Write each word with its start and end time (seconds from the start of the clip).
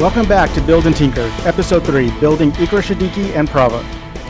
Welcome 0.00 0.26
back 0.26 0.52
to 0.54 0.60
Build 0.60 0.86
and 0.86 0.94
Tinker, 0.94 1.32
Episode 1.44 1.86
3 1.86 2.10
Building 2.18 2.50
Ikra 2.52 2.82
Shidiqi 2.82 3.36
and 3.36 3.48
Prava. 3.48 3.82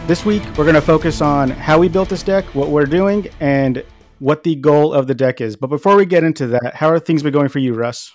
This 0.06 0.22
week, 0.22 0.43
we're 0.59 0.64
going 0.64 0.75
to 0.75 0.82
focus 0.82 1.22
on 1.22 1.48
how 1.48 1.79
we 1.79 1.89
built 1.89 2.11
this 2.11 2.22
deck, 2.22 2.45
what 2.54 2.68
we're 2.68 2.84
doing, 2.84 3.29
and 3.40 3.82
what 4.18 4.43
the 4.43 4.57
goal 4.57 4.93
of 4.93 5.07
the 5.07 5.14
deck 5.14 5.40
is. 5.40 5.57
But 5.57 5.68
before 5.68 5.96
we 5.96 6.04
get 6.04 6.22
into 6.22 6.46
that, 6.48 6.75
how 6.75 6.90
are 6.90 6.98
things 6.98 7.22
been 7.22 7.32
going 7.32 7.48
for 7.48 7.61
you, 7.61 7.72
Russ? 7.72 8.12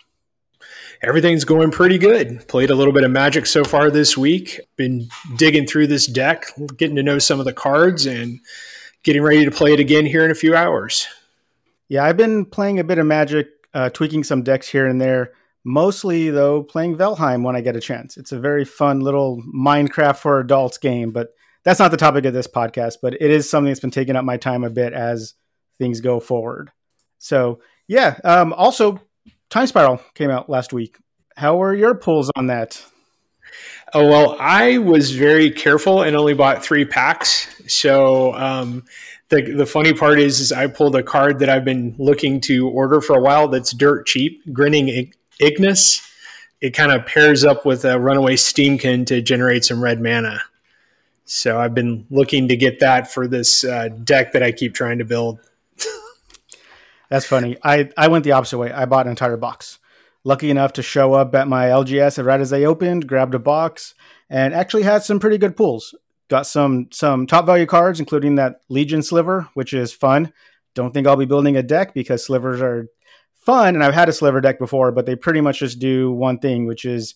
Everything's 1.02 1.44
going 1.44 1.72
pretty 1.72 1.98
good. 1.98 2.48
Played 2.48 2.70
a 2.70 2.76
little 2.76 2.94
bit 2.94 3.04
of 3.04 3.10
Magic 3.10 3.48
so 3.48 3.64
far 3.64 3.90
this 3.90 4.16
week. 4.16 4.60
Been 4.76 5.10
digging 5.36 5.66
through 5.66 5.88
this 5.88 6.06
deck, 6.06 6.46
getting 6.78 6.98
to 6.98 7.04
know 7.04 7.18
some 7.18 7.40
of 7.40 7.46
the 7.46 7.54
cards, 7.54 8.06
and 8.06 8.40
getting 9.02 9.24
ready 9.24 9.44
to 9.44 9.52
play 9.52 9.74
it 9.74 9.80
again 9.80 10.06
here 10.06 10.24
in 10.24 10.30
a 10.30 10.36
few 10.36 10.56
hours. 10.56 11.08
Yeah, 11.88 12.06
I've 12.06 12.16
been 12.16 12.46
playing 12.46 12.80
a 12.80 12.84
bit 12.84 13.00
of 13.00 13.08
Magic, 13.08 13.48
uh, 13.74 13.90
tweaking 13.90 14.24
some 14.24 14.44
decks 14.44 14.70
here 14.70 14.86
and 14.86 15.02
there. 15.02 15.34
Mostly, 15.64 16.30
though, 16.30 16.64
playing 16.64 16.98
Valheim 16.98 17.44
when 17.44 17.56
I 17.56 17.62
get 17.62 17.76
a 17.76 17.82
chance. 17.82 18.18
It's 18.18 18.32
a 18.32 18.40
very 18.40 18.66
fun 18.66 19.02
little 19.02 19.42
Minecraft 19.54 20.18
for 20.18 20.40
adults 20.40 20.78
game, 20.78 21.12
but 21.12 21.34
that's 21.64 21.80
not 21.80 21.92
the 21.92 21.98
topic 21.98 22.26
of 22.26 22.34
this 22.34 22.48
podcast. 22.48 22.98
But 23.02 23.16
it 23.16 23.30
is 23.30 23.50
something 23.50 23.70
that's 23.70 23.80
been 23.80 23.92
taking 23.92 24.16
up 24.16 24.26
my 24.26 24.38
time 24.38 24.64
a 24.64 24.70
bit 24.70 24.94
as 24.94 25.34
things 25.78 26.02
go 26.02 26.20
forward. 26.20 26.72
So, 27.18 27.60
yeah. 27.88 28.18
Um, 28.24 28.54
also, 28.54 29.02
Time 29.50 29.68
Spiral 29.68 30.00
came 30.14 30.30
out 30.30 30.50
last 30.50 30.74
week. 30.74 30.98
How 31.36 31.58
were 31.58 31.74
your 31.74 31.96
pulls 31.96 32.32
on 32.36 32.48
that? 32.48 32.84
Oh 33.94 34.08
well, 34.08 34.38
I 34.40 34.78
was 34.78 35.12
very 35.12 35.50
careful 35.50 36.04
and 36.04 36.16
only 36.16 36.34
bought 36.34 36.64
three 36.64 36.86
packs. 36.86 37.48
So 37.68 38.34
um, 38.36 38.84
the 39.30 39.42
the 39.42 39.66
funny 39.66 39.94
part 39.94 40.20
is, 40.20 40.40
is 40.40 40.52
I 40.52 40.68
pulled 40.68 40.96
a 40.96 41.04
card 41.04 41.40
that 41.40 41.50
I've 41.50 41.66
been 41.66 41.96
looking 41.98 42.42
to 42.42 42.68
order 42.68 43.02
for 43.02 43.18
a 43.18 43.22
while. 43.22 43.48
That's 43.48 43.72
dirt 43.72 44.06
cheap, 44.06 44.42
grinning 44.54 45.12
Ignus, 45.40 46.02
it 46.62 46.72
kind 46.72 46.92
of 46.92 47.06
pairs 47.06 47.44
up 47.44 47.66
with 47.66 47.86
a 47.86 48.00
runaway 48.00 48.36
steamkin 48.36 49.06
to 49.08 49.22
generate 49.22 49.64
some 49.64 49.82
red 49.82 50.02
mana. 50.02 50.42
So 51.26 51.60
I've 51.60 51.76
been 51.76 52.06
looking 52.10 52.48
to 52.48 52.56
get 52.56 52.80
that 52.80 53.12
for 53.12 53.28
this 53.28 53.64
uh, 53.64 53.90
deck 54.04 54.34
that 54.34 54.44
I 54.44 54.52
keep 54.52 54.74
trying 54.74 54.98
to 54.98 55.06
build. 55.06 55.40
That's 57.10 57.26
funny. 57.26 57.58
I, 57.64 57.90
I 57.98 58.08
went 58.08 58.24
the 58.24 58.34
opposite 58.34 58.58
way. 58.58 58.72
I 58.72 58.86
bought 58.86 59.06
an 59.06 59.12
entire 59.12 59.38
box. 59.38 59.80
Lucky 60.24 60.52
enough 60.52 60.74
to 60.74 60.84
show 60.84 61.14
up 61.14 61.34
at 61.34 61.48
my 61.48 61.68
LGS 61.68 62.24
right 62.24 62.42
as 62.42 62.50
they 62.50 62.66
opened, 62.66 63.08
grabbed 63.08 63.36
a 63.36 63.40
box, 63.40 63.96
and 64.30 64.54
actually 64.54 64.84
had 64.84 65.04
some 65.04 65.20
pretty 65.20 65.38
good 65.38 65.56
pulls. 65.56 65.96
Got 66.30 66.46
some 66.46 66.90
some 66.92 67.26
top 67.26 67.46
value 67.46 67.66
cards, 67.66 68.00
including 68.00 68.36
that 68.36 68.62
Legion 68.70 69.02
Sliver, 69.02 69.50
which 69.54 69.74
is 69.74 69.94
fun. 69.94 70.34
Don't 70.76 70.94
think 70.94 71.08
I'll 71.08 71.16
be 71.16 71.26
building 71.26 71.58
a 71.58 71.64
deck 71.64 71.94
because 71.94 72.24
slivers 72.24 72.62
are 72.62 72.88
fun, 73.50 73.74
and 73.74 73.84
I've 73.84 73.96
had 73.96 74.10
a 74.10 74.14
sliver 74.14 74.42
deck 74.42 74.60
before, 74.60 74.92
but 74.92 75.08
they 75.08 75.16
pretty 75.16 75.42
much 75.42 75.60
just 75.60 75.80
do 75.80 76.12
one 76.12 76.38
thing, 76.38 76.68
which 76.68 76.86
is 76.86 77.16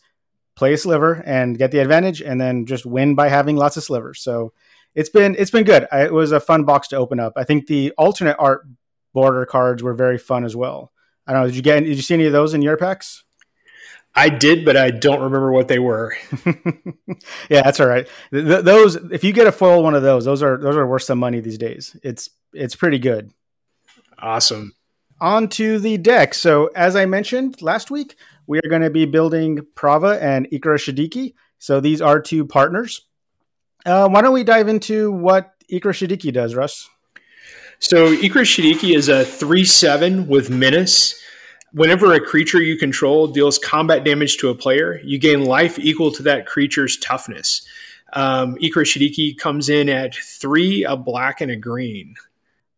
play 0.55 0.73
a 0.73 0.77
sliver 0.77 1.21
and 1.25 1.57
get 1.57 1.71
the 1.71 1.77
advantage, 1.77 2.21
and 2.21 2.41
then 2.41 2.65
just 2.65 2.87
win 2.87 3.13
by 3.13 3.29
having 3.29 3.55
lots 3.55 3.77
of 3.77 3.83
slivers. 3.83 4.21
So 4.21 4.51
it's 4.95 5.09
been 5.09 5.35
it's 5.37 5.51
been 5.51 5.63
good. 5.63 5.87
I, 5.91 6.05
it 6.05 6.13
was 6.13 6.31
a 6.31 6.39
fun 6.39 6.63
box 6.63 6.87
to 6.87 6.95
open 6.95 7.19
up. 7.19 7.33
I 7.35 7.43
think 7.43 7.67
the 7.67 7.91
alternate 7.99 8.37
art 8.39 8.65
border 9.13 9.45
cards 9.45 9.83
were 9.83 9.93
very 9.93 10.17
fun 10.17 10.43
as 10.43 10.55
well. 10.55 10.91
I 11.27 11.33
don't 11.33 11.41
know. 11.41 11.47
Did 11.47 11.55
you 11.55 11.61
get? 11.61 11.79
Did 11.81 11.95
you 11.95 12.01
see 12.01 12.15
any 12.15 12.25
of 12.25 12.33
those 12.33 12.55
in 12.55 12.63
your 12.63 12.77
packs? 12.77 13.23
I 14.15 14.29
did, 14.29 14.65
but 14.65 14.75
I 14.75 14.89
don't 14.89 15.21
remember 15.21 15.51
what 15.51 15.67
they 15.67 15.79
were. 15.79 16.15
yeah, 17.49 17.63
that's 17.63 17.79
all 17.79 17.87
right. 17.87 18.07
Th- 18.31 18.63
those, 18.63 18.95
if 18.95 19.23
you 19.23 19.33
get 19.33 19.47
a 19.47 19.51
foil 19.51 19.81
one 19.81 19.95
of 19.95 20.03
those, 20.03 20.25
those 20.25 20.43
are 20.43 20.57
those 20.57 20.75
are 20.75 20.87
worth 20.87 21.03
some 21.03 21.19
money 21.19 21.41
these 21.41 21.57
days. 21.59 21.95
It's 22.01 22.29
it's 22.53 22.75
pretty 22.75 22.99
good. 22.99 23.31
Awesome 24.17 24.73
onto 25.23 25.79
the 25.79 25.97
deck. 25.97 26.33
So, 26.33 26.67
as 26.75 26.97
I 26.97 27.05
mentioned 27.05 27.61
last 27.61 27.89
week, 27.89 28.17
we 28.45 28.59
are 28.59 28.69
going 28.69 28.81
to 28.81 28.89
be 28.89 29.05
building 29.05 29.65
Prava 29.73 30.21
and 30.21 30.47
Ikra 30.49 30.77
Shidiqi. 30.77 31.33
So, 31.59 31.79
these 31.79 32.01
are 32.01 32.21
two 32.21 32.45
partners. 32.45 33.07
Uh, 33.85 34.09
why 34.09 34.21
don't 34.21 34.33
we 34.33 34.43
dive 34.43 34.67
into 34.67 35.13
what 35.13 35.53
Ikra 35.71 35.93
Shidiqi 35.93 36.33
does, 36.33 36.55
Russ? 36.55 36.89
So, 37.79 38.13
Ikra 38.17 38.43
Shidiqi 38.43 38.95
is 38.95 39.07
a 39.07 39.23
3 39.23 39.63
7 39.63 40.27
with 40.27 40.49
Menace. 40.49 41.19
Whenever 41.71 42.13
a 42.13 42.19
creature 42.19 42.61
you 42.61 42.77
control 42.77 43.27
deals 43.27 43.57
combat 43.57 44.03
damage 44.03 44.37
to 44.37 44.49
a 44.49 44.55
player, 44.55 44.99
you 45.05 45.17
gain 45.17 45.45
life 45.45 45.79
equal 45.79 46.11
to 46.11 46.23
that 46.23 46.45
creature's 46.45 46.97
toughness. 46.97 47.65
Um, 48.11 48.55
Ikra 48.57 48.83
Shadiki 48.83 49.37
comes 49.37 49.69
in 49.69 49.87
at 49.87 50.13
three, 50.15 50.83
a 50.83 50.97
black, 50.97 51.39
and 51.39 51.49
a 51.49 51.55
green. 51.55 52.15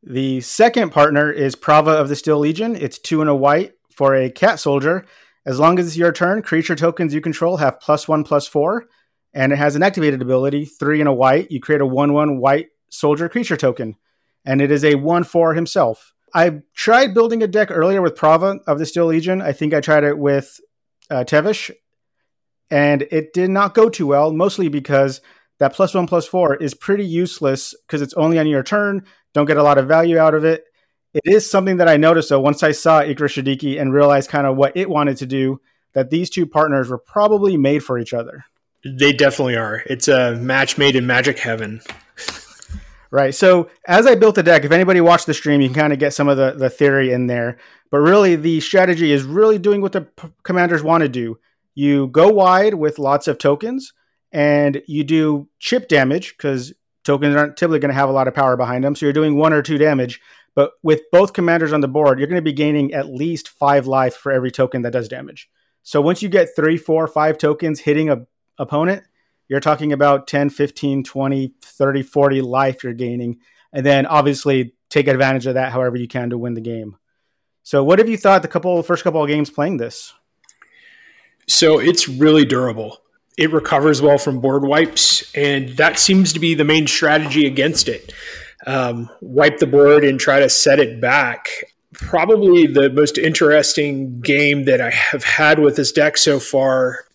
The 0.07 0.39
second 0.41 0.91
partner 0.91 1.31
is 1.31 1.55
Prava 1.55 1.89
of 1.89 2.09
the 2.09 2.16
Steel 2.16 2.38
Legion. 2.38 2.75
It's 2.75 2.99
two 2.99 3.21
and 3.21 3.29
a 3.29 3.33
white 3.33 3.73
for 3.89 4.13
a 4.13 4.29
cat 4.29 4.59
soldier. 4.59 5.03
As 5.47 5.59
long 5.59 5.79
as 5.79 5.88
it's 5.88 5.97
your 5.97 6.11
turn, 6.11 6.43
creature 6.43 6.75
tokens 6.75 7.11
you 7.11 7.21
control 7.21 7.57
have 7.57 7.79
plus 7.79 8.07
one, 8.07 8.23
plus 8.23 8.47
four, 8.47 8.85
and 9.33 9.51
it 9.51 9.55
has 9.55 9.75
an 9.75 9.81
activated 9.81 10.21
ability, 10.21 10.65
three 10.65 10.99
and 10.99 11.09
a 11.09 11.13
white. 11.13 11.49
You 11.49 11.59
create 11.59 11.81
a 11.81 11.88
one, 11.88 12.13
one 12.13 12.39
white 12.39 12.67
soldier 12.91 13.27
creature 13.27 13.57
token, 13.57 13.95
and 14.45 14.61
it 14.61 14.69
is 14.69 14.85
a 14.85 14.94
one, 14.94 15.23
four 15.23 15.55
himself. 15.55 16.13
I 16.35 16.61
tried 16.75 17.15
building 17.15 17.41
a 17.41 17.47
deck 17.47 17.71
earlier 17.71 18.03
with 18.03 18.15
Prava 18.15 18.59
of 18.67 18.77
the 18.77 18.85
Steel 18.85 19.07
Legion. 19.07 19.41
I 19.41 19.53
think 19.53 19.73
I 19.73 19.81
tried 19.81 20.03
it 20.03 20.19
with 20.19 20.59
uh, 21.09 21.23
Tevesh, 21.23 21.71
and 22.69 23.07
it 23.09 23.33
did 23.33 23.49
not 23.49 23.73
go 23.73 23.89
too 23.89 24.05
well, 24.05 24.31
mostly 24.31 24.67
because 24.67 25.19
that 25.59 25.73
plus 25.73 25.93
one, 25.93 26.07
plus 26.07 26.27
four 26.27 26.55
is 26.55 26.73
pretty 26.73 27.05
useless 27.05 27.73
because 27.85 28.01
it's 28.01 28.13
only 28.16 28.39
on 28.39 28.47
your 28.47 28.63
turn 28.63 29.05
don't 29.35 29.45
get 29.45 29.57
a 29.57 29.63
lot 29.63 29.77
of 29.77 29.88
value 29.88 30.17
out 30.17 30.33
of 30.33 30.45
it. 30.45 30.63
It 31.13 31.23
is 31.25 31.49
something 31.49 31.77
that 31.77 31.89
I 31.89 31.97
noticed 31.97 32.29
though 32.29 32.39
once 32.39 32.63
I 32.63 32.71
saw 32.71 33.01
Ikra 33.01 33.27
Shidiqi 33.27 33.79
and 33.79 33.94
realized 33.94 34.29
kind 34.29 34.47
of 34.47 34.55
what 34.55 34.75
it 34.75 34.89
wanted 34.89 35.17
to 35.17 35.25
do, 35.25 35.59
that 35.94 36.09
these 36.09 36.29
two 36.29 36.45
partners 36.45 36.89
were 36.89 36.97
probably 36.97 37.57
made 37.57 37.83
for 37.83 37.99
each 37.99 38.13
other. 38.13 38.45
They 38.85 39.11
definitely 39.11 39.57
are. 39.57 39.83
It's 39.88 40.07
a 40.07 40.35
match 40.35 40.77
made 40.77 40.95
in 40.95 41.05
magic 41.05 41.38
heaven. 41.38 41.81
Right. 43.11 43.35
So 43.35 43.69
as 43.88 44.07
I 44.07 44.15
built 44.15 44.35
the 44.35 44.44
deck, 44.44 44.65
if 44.65 44.71
anybody 44.71 44.99
watched 44.99 45.25
the 45.25 45.33
stream, 45.33 45.61
you 45.61 45.69
can 45.69 45.75
kind 45.75 45.94
of 45.94 45.99
get 45.99 46.13
some 46.13 46.27
of 46.27 46.38
the, 46.38 46.51
the 46.51 46.69
theory 46.69 47.11
in 47.11 47.27
there. 47.27 47.57
But 47.91 47.99
really, 47.99 48.35
the 48.35 48.59
strategy 48.61 49.11
is 49.11 49.23
really 49.23 49.57
doing 49.57 49.81
what 49.81 49.91
the 49.91 50.01
p- 50.01 50.29
commanders 50.44 50.83
want 50.83 51.01
to 51.01 51.09
do. 51.09 51.39
You 51.75 52.07
go 52.07 52.29
wide 52.29 52.73
with 52.73 52.99
lots 52.99 53.27
of 53.27 53.38
tokens, 53.38 53.94
and 54.31 54.81
you 54.88 55.03
do 55.03 55.47
chip 55.59 55.88
damage 55.88 56.36
because 56.36 56.74
tokens 57.03 57.36
aren't 57.36 57.56
typically 57.56 57.80
going 57.80 57.90
to 57.90 57.96
have 57.96 58.09
a 58.09 58.13
lot 58.13 58.28
of 58.28 58.34
power 58.34 58.58
behind 58.58 58.84
them. 58.84 58.96
So 58.96 59.06
you're 59.06 59.13
doing 59.13 59.38
one 59.38 59.53
or 59.53 59.62
two 59.62 59.78
damage. 59.78 60.19
But 60.56 60.72
with 60.84 61.02
both 61.12 61.34
commanders 61.34 61.74
on 61.74 61.81
the 61.81 61.88
board, 61.88 62.18
you're 62.18 62.28
going 62.28 62.41
to 62.41 62.41
be 62.41 62.53
gaining 62.53 62.94
at 62.94 63.08
least 63.08 63.50
five 63.50 63.88
life 63.88 64.16
for 64.16 64.31
every 64.31 64.52
token 64.52 64.81
that 64.84 64.91
does 64.91 65.08
damage. 65.08 65.50
So 65.84 66.02
once 66.02 66.24
you 66.24 66.30
get 66.30 66.56
three, 66.56 66.78
four, 66.78 67.08
five 67.08 67.38
tokens 67.38 67.81
hitting 67.81 68.09
a 68.09 68.25
opponent, 68.58 69.03
you're 69.47 69.59
talking 69.59 69.94
about 69.94 70.28
10, 70.28 70.50
15, 70.50 71.03
20, 71.03 71.53
30, 71.62 72.02
40 72.02 72.42
life 72.42 72.84
you're 72.84 72.94
gaining. 72.94 73.40
And 73.72 73.86
then 73.86 74.06
obviously 74.06 74.74
take 74.90 75.07
advantage 75.07 75.46
of 75.46 75.56
that 75.56 75.72
however 75.72 75.97
you 75.97 76.07
can 76.07 76.30
to 76.31 76.38
win 76.38 76.53
the 76.53 76.62
game. 76.62 76.97
So 77.63 77.84
what 77.84 78.00
have 78.00 78.09
you 78.09 78.18
thought 78.18 78.42
the 78.42 78.47
couple 78.47 78.81
first 78.84 79.03
couple 79.03 79.22
of 79.22 79.28
games 79.28 79.50
playing 79.50 79.78
this? 79.78 80.13
So 81.47 81.80
it's 81.80 82.07
really 82.07 82.46
durable 82.46 83.00
it 83.38 83.51
recovers 83.51 84.01
well 84.01 84.18
from 84.18 84.40
board 84.40 84.63
wipes, 84.63 85.31
and 85.35 85.69
that 85.78 86.00
seems 86.00 86.31
to 86.34 86.40
be 86.40 86.53
the 86.53 86.63
main 86.63 86.88
strategy 86.88 87.46
against 87.46 87.90
it. 87.90 88.13
Um, 88.66 89.09
wipe 89.22 89.59
the 89.59 89.68
board 89.68 90.03
and 90.03 90.19
try 90.19 90.40
to 90.40 90.50
set 90.50 90.79
it 90.79 91.01
back. 91.01 91.50
Probably 91.94 92.66
the 92.66 92.90
most 92.90 93.18
interesting 93.18 94.22
game 94.22 94.66
that 94.66 94.81
I 94.81 94.90
have 94.90 95.24
had 95.24 95.59
with 95.59 95.75
this 95.75 95.91
deck 95.91 96.18
so 96.18 96.40
far. 96.40 97.06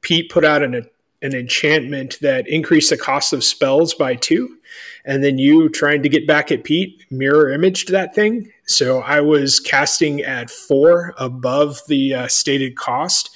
Pete 0.00 0.30
put 0.30 0.44
out 0.44 0.62
an, 0.62 0.74
an 1.22 1.34
enchantment 1.34 2.18
that 2.20 2.48
increased 2.48 2.90
the 2.90 2.96
cost 2.96 3.32
of 3.32 3.42
spells 3.44 3.94
by 3.94 4.16
two, 4.16 4.56
and 5.04 5.24
then 5.24 5.38
you 5.38 5.68
trying 5.68 6.02
to 6.02 6.08
get 6.08 6.26
back 6.26 6.52
at 6.52 6.64
Pete 6.64 7.04
mirror 7.10 7.50
imaged 7.50 7.90
that 7.90 8.14
thing. 8.14 8.50
So 8.66 9.00
I 9.00 9.20
was 9.20 9.60
casting 9.60 10.20
at 10.22 10.50
four 10.50 11.14
above 11.18 11.80
the 11.86 12.14
uh, 12.14 12.28
stated 12.28 12.76
cost 12.76 13.30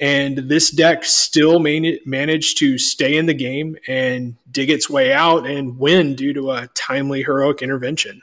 and 0.00 0.36
this 0.36 0.70
deck 0.70 1.04
still 1.04 1.58
man- 1.58 1.98
managed 2.04 2.58
to 2.58 2.78
stay 2.78 3.16
in 3.16 3.26
the 3.26 3.34
game 3.34 3.76
and 3.86 4.36
dig 4.50 4.70
its 4.70 4.90
way 4.90 5.12
out 5.12 5.46
and 5.46 5.78
win 5.78 6.14
due 6.14 6.32
to 6.32 6.50
a 6.52 6.68
timely 6.74 7.22
heroic 7.22 7.62
intervention. 7.62 8.22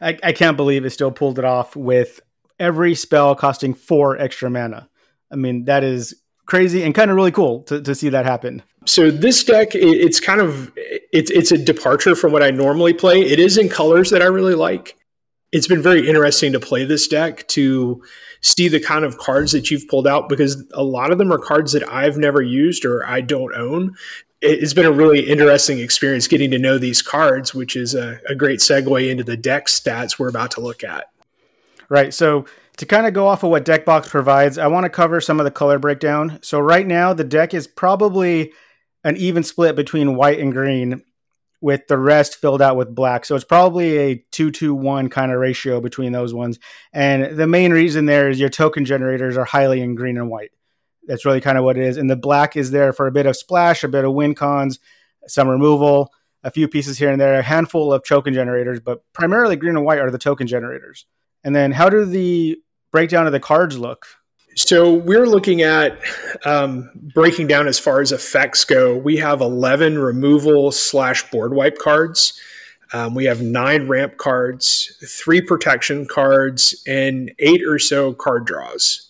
I, 0.00 0.18
I 0.22 0.32
can't 0.32 0.56
believe 0.56 0.84
it 0.84 0.90
still 0.90 1.12
pulled 1.12 1.38
it 1.38 1.44
off 1.44 1.76
with 1.76 2.20
every 2.58 2.94
spell 2.94 3.34
costing 3.34 3.74
four 3.74 4.18
extra 4.18 4.50
mana. 4.50 4.88
I 5.30 5.36
mean, 5.36 5.64
that 5.64 5.82
is 5.84 6.14
crazy 6.46 6.82
and 6.82 6.94
kind 6.94 7.10
of 7.10 7.16
really 7.16 7.32
cool 7.32 7.62
to, 7.64 7.80
to 7.80 7.94
see 7.94 8.08
that 8.10 8.26
happen. 8.26 8.62
So 8.84 9.10
this 9.10 9.42
deck, 9.44 9.74
it's 9.74 10.20
kind 10.20 10.40
of 10.40 10.72
it's 10.76 11.30
it's 11.30 11.52
a 11.52 11.58
departure 11.58 12.16
from 12.16 12.32
what 12.32 12.42
I 12.42 12.50
normally 12.50 12.92
play. 12.92 13.20
It 13.22 13.38
is 13.38 13.56
in 13.56 13.68
colors 13.68 14.10
that 14.10 14.22
I 14.22 14.26
really 14.26 14.54
like. 14.54 14.96
It's 15.52 15.68
been 15.68 15.82
very 15.82 16.08
interesting 16.08 16.52
to 16.52 16.60
play 16.60 16.84
this 16.84 17.06
deck 17.06 17.46
to 17.48 18.02
see 18.40 18.68
the 18.68 18.80
kind 18.80 19.04
of 19.04 19.18
cards 19.18 19.52
that 19.52 19.70
you've 19.70 19.86
pulled 19.86 20.06
out 20.06 20.28
because 20.28 20.64
a 20.72 20.82
lot 20.82 21.12
of 21.12 21.18
them 21.18 21.32
are 21.32 21.38
cards 21.38 21.72
that 21.72 21.88
I've 21.88 22.16
never 22.16 22.42
used 22.42 22.84
or 22.84 23.06
I 23.06 23.20
don't 23.20 23.54
own. 23.54 23.94
It's 24.40 24.74
been 24.74 24.86
a 24.86 24.90
really 24.90 25.20
interesting 25.20 25.78
experience 25.78 26.26
getting 26.26 26.50
to 26.50 26.58
know 26.58 26.78
these 26.78 27.02
cards, 27.02 27.54
which 27.54 27.76
is 27.76 27.94
a, 27.94 28.18
a 28.28 28.34
great 28.34 28.58
segue 28.58 29.08
into 29.08 29.22
the 29.22 29.36
deck 29.36 29.66
stats 29.66 30.18
we're 30.18 30.28
about 30.28 30.50
to 30.52 30.60
look 30.60 30.82
at. 30.82 31.10
Right. 31.88 32.12
So 32.12 32.46
To 32.78 32.86
kind 32.86 33.06
of 33.06 33.12
go 33.12 33.26
off 33.28 33.44
of 33.44 33.50
what 33.50 33.64
Deckbox 33.66 34.08
provides, 34.08 34.56
I 34.58 34.66
want 34.66 34.84
to 34.84 34.90
cover 34.90 35.20
some 35.20 35.38
of 35.38 35.44
the 35.44 35.50
color 35.50 35.78
breakdown. 35.78 36.38
So 36.42 36.58
right 36.58 36.86
now, 36.86 37.12
the 37.12 37.24
deck 37.24 37.52
is 37.52 37.66
probably 37.66 38.52
an 39.04 39.16
even 39.18 39.42
split 39.42 39.76
between 39.76 40.16
white 40.16 40.40
and 40.40 40.52
green, 40.52 41.02
with 41.62 41.86
the 41.86 41.96
rest 41.96 42.34
filled 42.36 42.60
out 42.60 42.76
with 42.76 42.94
black. 42.94 43.24
So 43.24 43.36
it's 43.36 43.44
probably 43.44 43.96
a 43.96 44.24
two 44.32 44.50
to 44.50 44.74
one 44.74 45.08
kind 45.08 45.30
of 45.30 45.38
ratio 45.38 45.80
between 45.80 46.10
those 46.10 46.34
ones. 46.34 46.58
And 46.92 47.38
the 47.38 47.46
main 47.46 47.72
reason 47.72 48.04
there 48.04 48.28
is 48.28 48.40
your 48.40 48.48
token 48.48 48.84
generators 48.84 49.36
are 49.36 49.44
highly 49.44 49.80
in 49.80 49.94
green 49.94 50.18
and 50.18 50.28
white. 50.28 50.50
That's 51.06 51.24
really 51.24 51.40
kind 51.40 51.56
of 51.56 51.64
what 51.64 51.78
it 51.78 51.84
is. 51.84 51.96
And 51.96 52.10
the 52.10 52.16
black 52.16 52.56
is 52.56 52.72
there 52.72 52.92
for 52.92 53.06
a 53.06 53.12
bit 53.12 53.26
of 53.26 53.36
splash, 53.36 53.84
a 53.84 53.88
bit 53.88 54.04
of 54.04 54.12
win 54.12 54.34
cons, 54.34 54.80
some 55.28 55.48
removal, 55.48 56.12
a 56.42 56.50
few 56.50 56.66
pieces 56.66 56.98
here 56.98 57.12
and 57.12 57.20
there, 57.20 57.38
a 57.38 57.42
handful 57.42 57.92
of 57.92 58.04
token 58.04 58.34
generators, 58.34 58.80
but 58.80 59.04
primarily 59.12 59.54
green 59.54 59.76
and 59.76 59.84
white 59.84 60.00
are 60.00 60.10
the 60.10 60.18
token 60.18 60.48
generators. 60.48 61.06
And 61.44 61.54
then 61.54 61.70
how 61.70 61.88
do 61.88 62.04
the 62.04 62.58
breakdown 62.90 63.26
of 63.26 63.32
the 63.32 63.40
cards 63.40 63.78
look? 63.78 64.06
So 64.54 64.94
we're 64.94 65.26
looking 65.26 65.62
at 65.62 65.98
um, 66.44 66.90
breaking 67.14 67.46
down 67.46 67.66
as 67.66 67.78
far 67.78 68.00
as 68.00 68.12
effects 68.12 68.64
go. 68.64 68.96
We 68.96 69.16
have 69.16 69.40
11 69.40 69.98
removal 69.98 70.72
slash 70.72 71.30
board 71.30 71.54
wipe 71.54 71.78
cards. 71.78 72.38
Um, 72.92 73.14
we 73.14 73.24
have 73.24 73.40
nine 73.40 73.88
ramp 73.88 74.18
cards, 74.18 74.94
three 75.06 75.40
protection 75.40 76.06
cards, 76.06 76.82
and 76.86 77.32
eight 77.38 77.62
or 77.66 77.78
so 77.78 78.12
card 78.12 78.44
draws. 78.44 79.08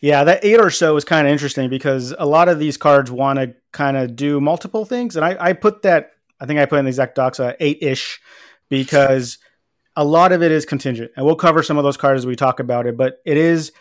Yeah, 0.00 0.24
that 0.24 0.44
eight 0.44 0.60
or 0.60 0.70
so 0.70 0.96
is 0.96 1.04
kind 1.04 1.26
of 1.26 1.32
interesting 1.32 1.70
because 1.70 2.14
a 2.18 2.26
lot 2.26 2.48
of 2.48 2.58
these 2.58 2.76
cards 2.76 3.10
want 3.10 3.38
to 3.38 3.54
kind 3.72 3.96
of 3.96 4.16
do 4.16 4.40
multiple 4.40 4.84
things. 4.84 5.16
And 5.16 5.24
I, 5.24 5.36
I, 5.38 5.52
put 5.54 5.82
that, 5.82 6.12
I 6.40 6.46
think 6.46 6.60
I 6.60 6.66
put 6.66 6.78
in 6.78 6.84
the 6.84 6.90
exact 6.90 7.14
docs, 7.14 7.40
uh, 7.40 7.54
eight 7.60 7.78
ish, 7.82 8.20
because 8.68 9.38
a 9.96 10.04
lot 10.04 10.32
of 10.32 10.42
it 10.42 10.52
is 10.52 10.66
contingent. 10.66 11.12
And 11.16 11.24
we'll 11.24 11.36
cover 11.36 11.62
some 11.62 11.78
of 11.78 11.84
those 11.84 11.96
cards 11.96 12.20
as 12.20 12.26
we 12.26 12.36
talk 12.36 12.60
about 12.60 12.86
it, 12.86 12.96
but 12.96 13.20
it 13.24 13.36
is 13.36 13.72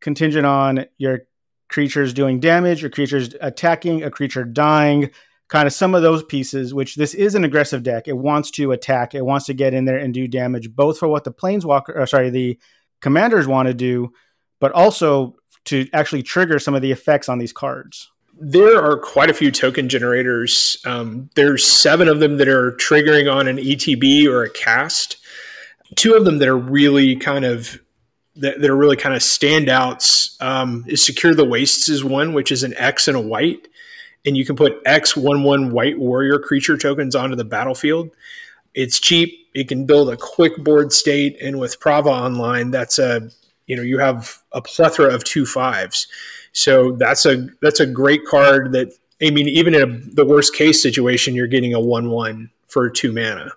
contingent 0.00 0.46
on 0.46 0.86
your 0.98 1.20
creatures 1.68 2.12
doing 2.14 2.40
damage, 2.40 2.82
your 2.82 2.90
creatures 2.90 3.34
attacking, 3.40 4.02
a 4.02 4.10
creature 4.10 4.44
dying, 4.44 5.10
kind 5.48 5.66
of 5.66 5.72
some 5.72 5.94
of 5.94 6.02
those 6.02 6.22
pieces, 6.24 6.74
which 6.74 6.96
this 6.96 7.14
is 7.14 7.34
an 7.34 7.44
aggressive 7.44 7.82
deck. 7.82 8.08
It 8.08 8.16
wants 8.16 8.50
to 8.52 8.72
attack, 8.72 9.14
it 9.14 9.24
wants 9.24 9.46
to 9.46 9.54
get 9.54 9.74
in 9.74 9.84
there 9.84 9.98
and 9.98 10.12
do 10.12 10.28
damage, 10.28 10.74
both 10.74 10.98
for 10.98 11.08
what 11.08 11.24
the 11.24 11.32
planeswalker, 11.32 11.96
or 11.96 12.06
sorry, 12.06 12.30
the 12.30 12.58
commanders 13.00 13.46
want 13.46 13.68
to 13.68 13.74
do, 13.74 14.12
but 14.60 14.72
also 14.72 15.36
to 15.66 15.88
actually 15.92 16.22
trigger 16.22 16.58
some 16.58 16.74
of 16.74 16.82
the 16.82 16.92
effects 16.92 17.28
on 17.28 17.38
these 17.38 17.52
cards. 17.52 18.10
There 18.38 18.82
are 18.82 18.98
quite 18.98 19.30
a 19.30 19.34
few 19.34 19.50
token 19.50 19.88
generators. 19.88 20.76
Um, 20.84 21.30
there's 21.36 21.64
seven 21.64 22.06
of 22.06 22.20
them 22.20 22.36
that 22.36 22.48
are 22.48 22.72
triggering 22.72 23.32
on 23.32 23.48
an 23.48 23.56
ETB 23.56 24.26
or 24.26 24.42
a 24.42 24.50
cast. 24.50 25.16
Two 25.94 26.14
of 26.14 26.24
them 26.24 26.38
that 26.38 26.48
are 26.48 26.56
really 26.56 27.16
kind 27.16 27.44
of 27.44 27.80
that, 28.36 28.60
that 28.60 28.70
are 28.70 28.76
really 28.76 28.96
kind 28.96 29.14
of 29.14 29.22
standouts 29.22 30.40
um, 30.42 30.84
is 30.86 31.02
Secure 31.02 31.34
the 31.34 31.44
Wastes 31.44 31.88
is 31.88 32.04
one, 32.04 32.32
which 32.32 32.52
is 32.52 32.62
an 32.62 32.74
X 32.76 33.08
and 33.08 33.16
a 33.16 33.20
white. 33.20 33.68
And 34.24 34.36
you 34.36 34.44
can 34.44 34.56
put 34.56 34.80
X 34.84 35.16
one 35.16 35.44
one 35.44 35.70
white 35.70 35.98
warrior 35.98 36.38
creature 36.38 36.76
tokens 36.76 37.14
onto 37.14 37.36
the 37.36 37.44
battlefield. 37.44 38.10
It's 38.74 38.98
cheap. 38.98 39.48
It 39.54 39.68
can 39.68 39.86
build 39.86 40.10
a 40.10 40.16
quick 40.16 40.56
board 40.62 40.92
state, 40.92 41.38
and 41.40 41.58
with 41.58 41.80
Prava 41.80 42.10
Online, 42.10 42.70
that's 42.70 42.98
a 42.98 43.30
you 43.66 43.76
know 43.76 43.82
you 43.82 43.98
have 43.98 44.42
a 44.52 44.60
plethora 44.60 45.14
of 45.14 45.24
two 45.24 45.46
fives. 45.46 46.08
So 46.52 46.92
that's 46.92 47.24
a 47.24 47.46
that's 47.62 47.80
a 47.80 47.86
great 47.86 48.26
card. 48.26 48.72
That 48.72 48.92
I 49.22 49.30
mean, 49.30 49.48
even 49.48 49.74
in 49.74 49.82
a, 49.82 50.14
the 50.14 50.26
worst 50.26 50.54
case 50.54 50.82
situation, 50.82 51.34
you're 51.34 51.46
getting 51.46 51.72
a 51.72 51.80
one 51.80 52.10
one 52.10 52.50
for 52.66 52.90
two 52.90 53.12
mana. 53.12 53.52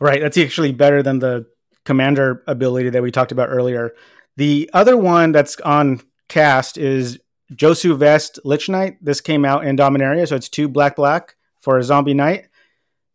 Right. 0.00 0.20
That's 0.20 0.36
actually 0.36 0.72
better 0.72 1.02
than 1.02 1.20
the 1.20 1.46
commander 1.86 2.42
ability 2.46 2.90
that 2.90 3.02
we 3.02 3.10
talked 3.10 3.32
about 3.32 3.48
earlier. 3.48 3.94
The 4.36 4.68
other 4.74 4.98
one 4.98 5.32
that's 5.32 5.58
on 5.60 6.02
cast 6.28 6.76
is 6.76 7.18
Josu 7.52 7.96
Vess 7.96 8.38
Lich 8.44 8.68
Knight. 8.68 8.98
This 9.00 9.22
came 9.22 9.44
out 9.44 9.64
in 9.64 9.76
Dominaria, 9.76 10.28
so 10.28 10.36
it's 10.36 10.50
two 10.50 10.68
black 10.68 10.96
black 10.96 11.36
for 11.60 11.78
a 11.78 11.82
zombie 11.82 12.14
knight. 12.14 12.48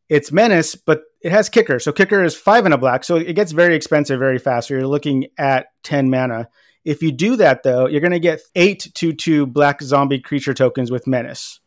It's 0.10 0.32
menace, 0.32 0.76
but 0.76 1.04
it 1.22 1.32
has 1.32 1.50
kicker. 1.50 1.80
So 1.80 1.92
kicker 1.92 2.24
is 2.24 2.36
five 2.36 2.66
and 2.66 2.74
a 2.74 2.78
black, 2.78 3.04
so 3.04 3.18
it 3.18 3.34
gets 3.34 3.52
very 3.52 3.76
expensive 3.76 4.20
very 4.20 4.40
fast. 4.40 4.68
So 4.68 4.74
you're 4.74 4.88
looking 4.88 5.28
at 5.38 5.68
10 5.84 6.10
mana. 6.10 6.50
If 6.84 7.04
you 7.04 7.12
do 7.12 7.36
that 7.36 7.64
though, 7.64 7.88
you're 7.88 8.02
going 8.02 8.12
to 8.12 8.20
get 8.20 8.42
eight 8.56 8.92
to 8.96 9.14
two 9.14 9.46
black 9.46 9.82
zombie 9.82 10.20
creature 10.20 10.54
tokens 10.54 10.90
with 10.90 11.08
menace. 11.08 11.60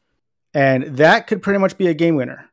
And 0.52 0.96
that 0.96 1.26
could 1.26 1.42
pretty 1.42 1.58
much 1.58 1.78
be 1.78 1.86
a 1.86 1.94
game 1.94 2.16
winner. 2.16 2.50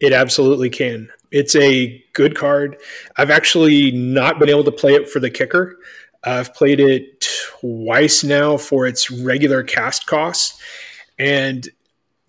It 0.00 0.12
absolutely 0.12 0.70
can. 0.70 1.08
It's 1.30 1.56
a 1.56 2.02
good 2.12 2.36
card. 2.36 2.76
I've 3.16 3.30
actually 3.30 3.90
not 3.92 4.38
been 4.38 4.48
able 4.48 4.64
to 4.64 4.72
play 4.72 4.94
it 4.94 5.08
for 5.08 5.20
the 5.20 5.30
kicker. 5.30 5.76
I've 6.22 6.54
played 6.54 6.80
it 6.80 7.26
twice 7.60 8.24
now 8.24 8.56
for 8.56 8.86
its 8.86 9.10
regular 9.10 9.62
cast 9.62 10.06
cost, 10.06 10.60
and 11.18 11.68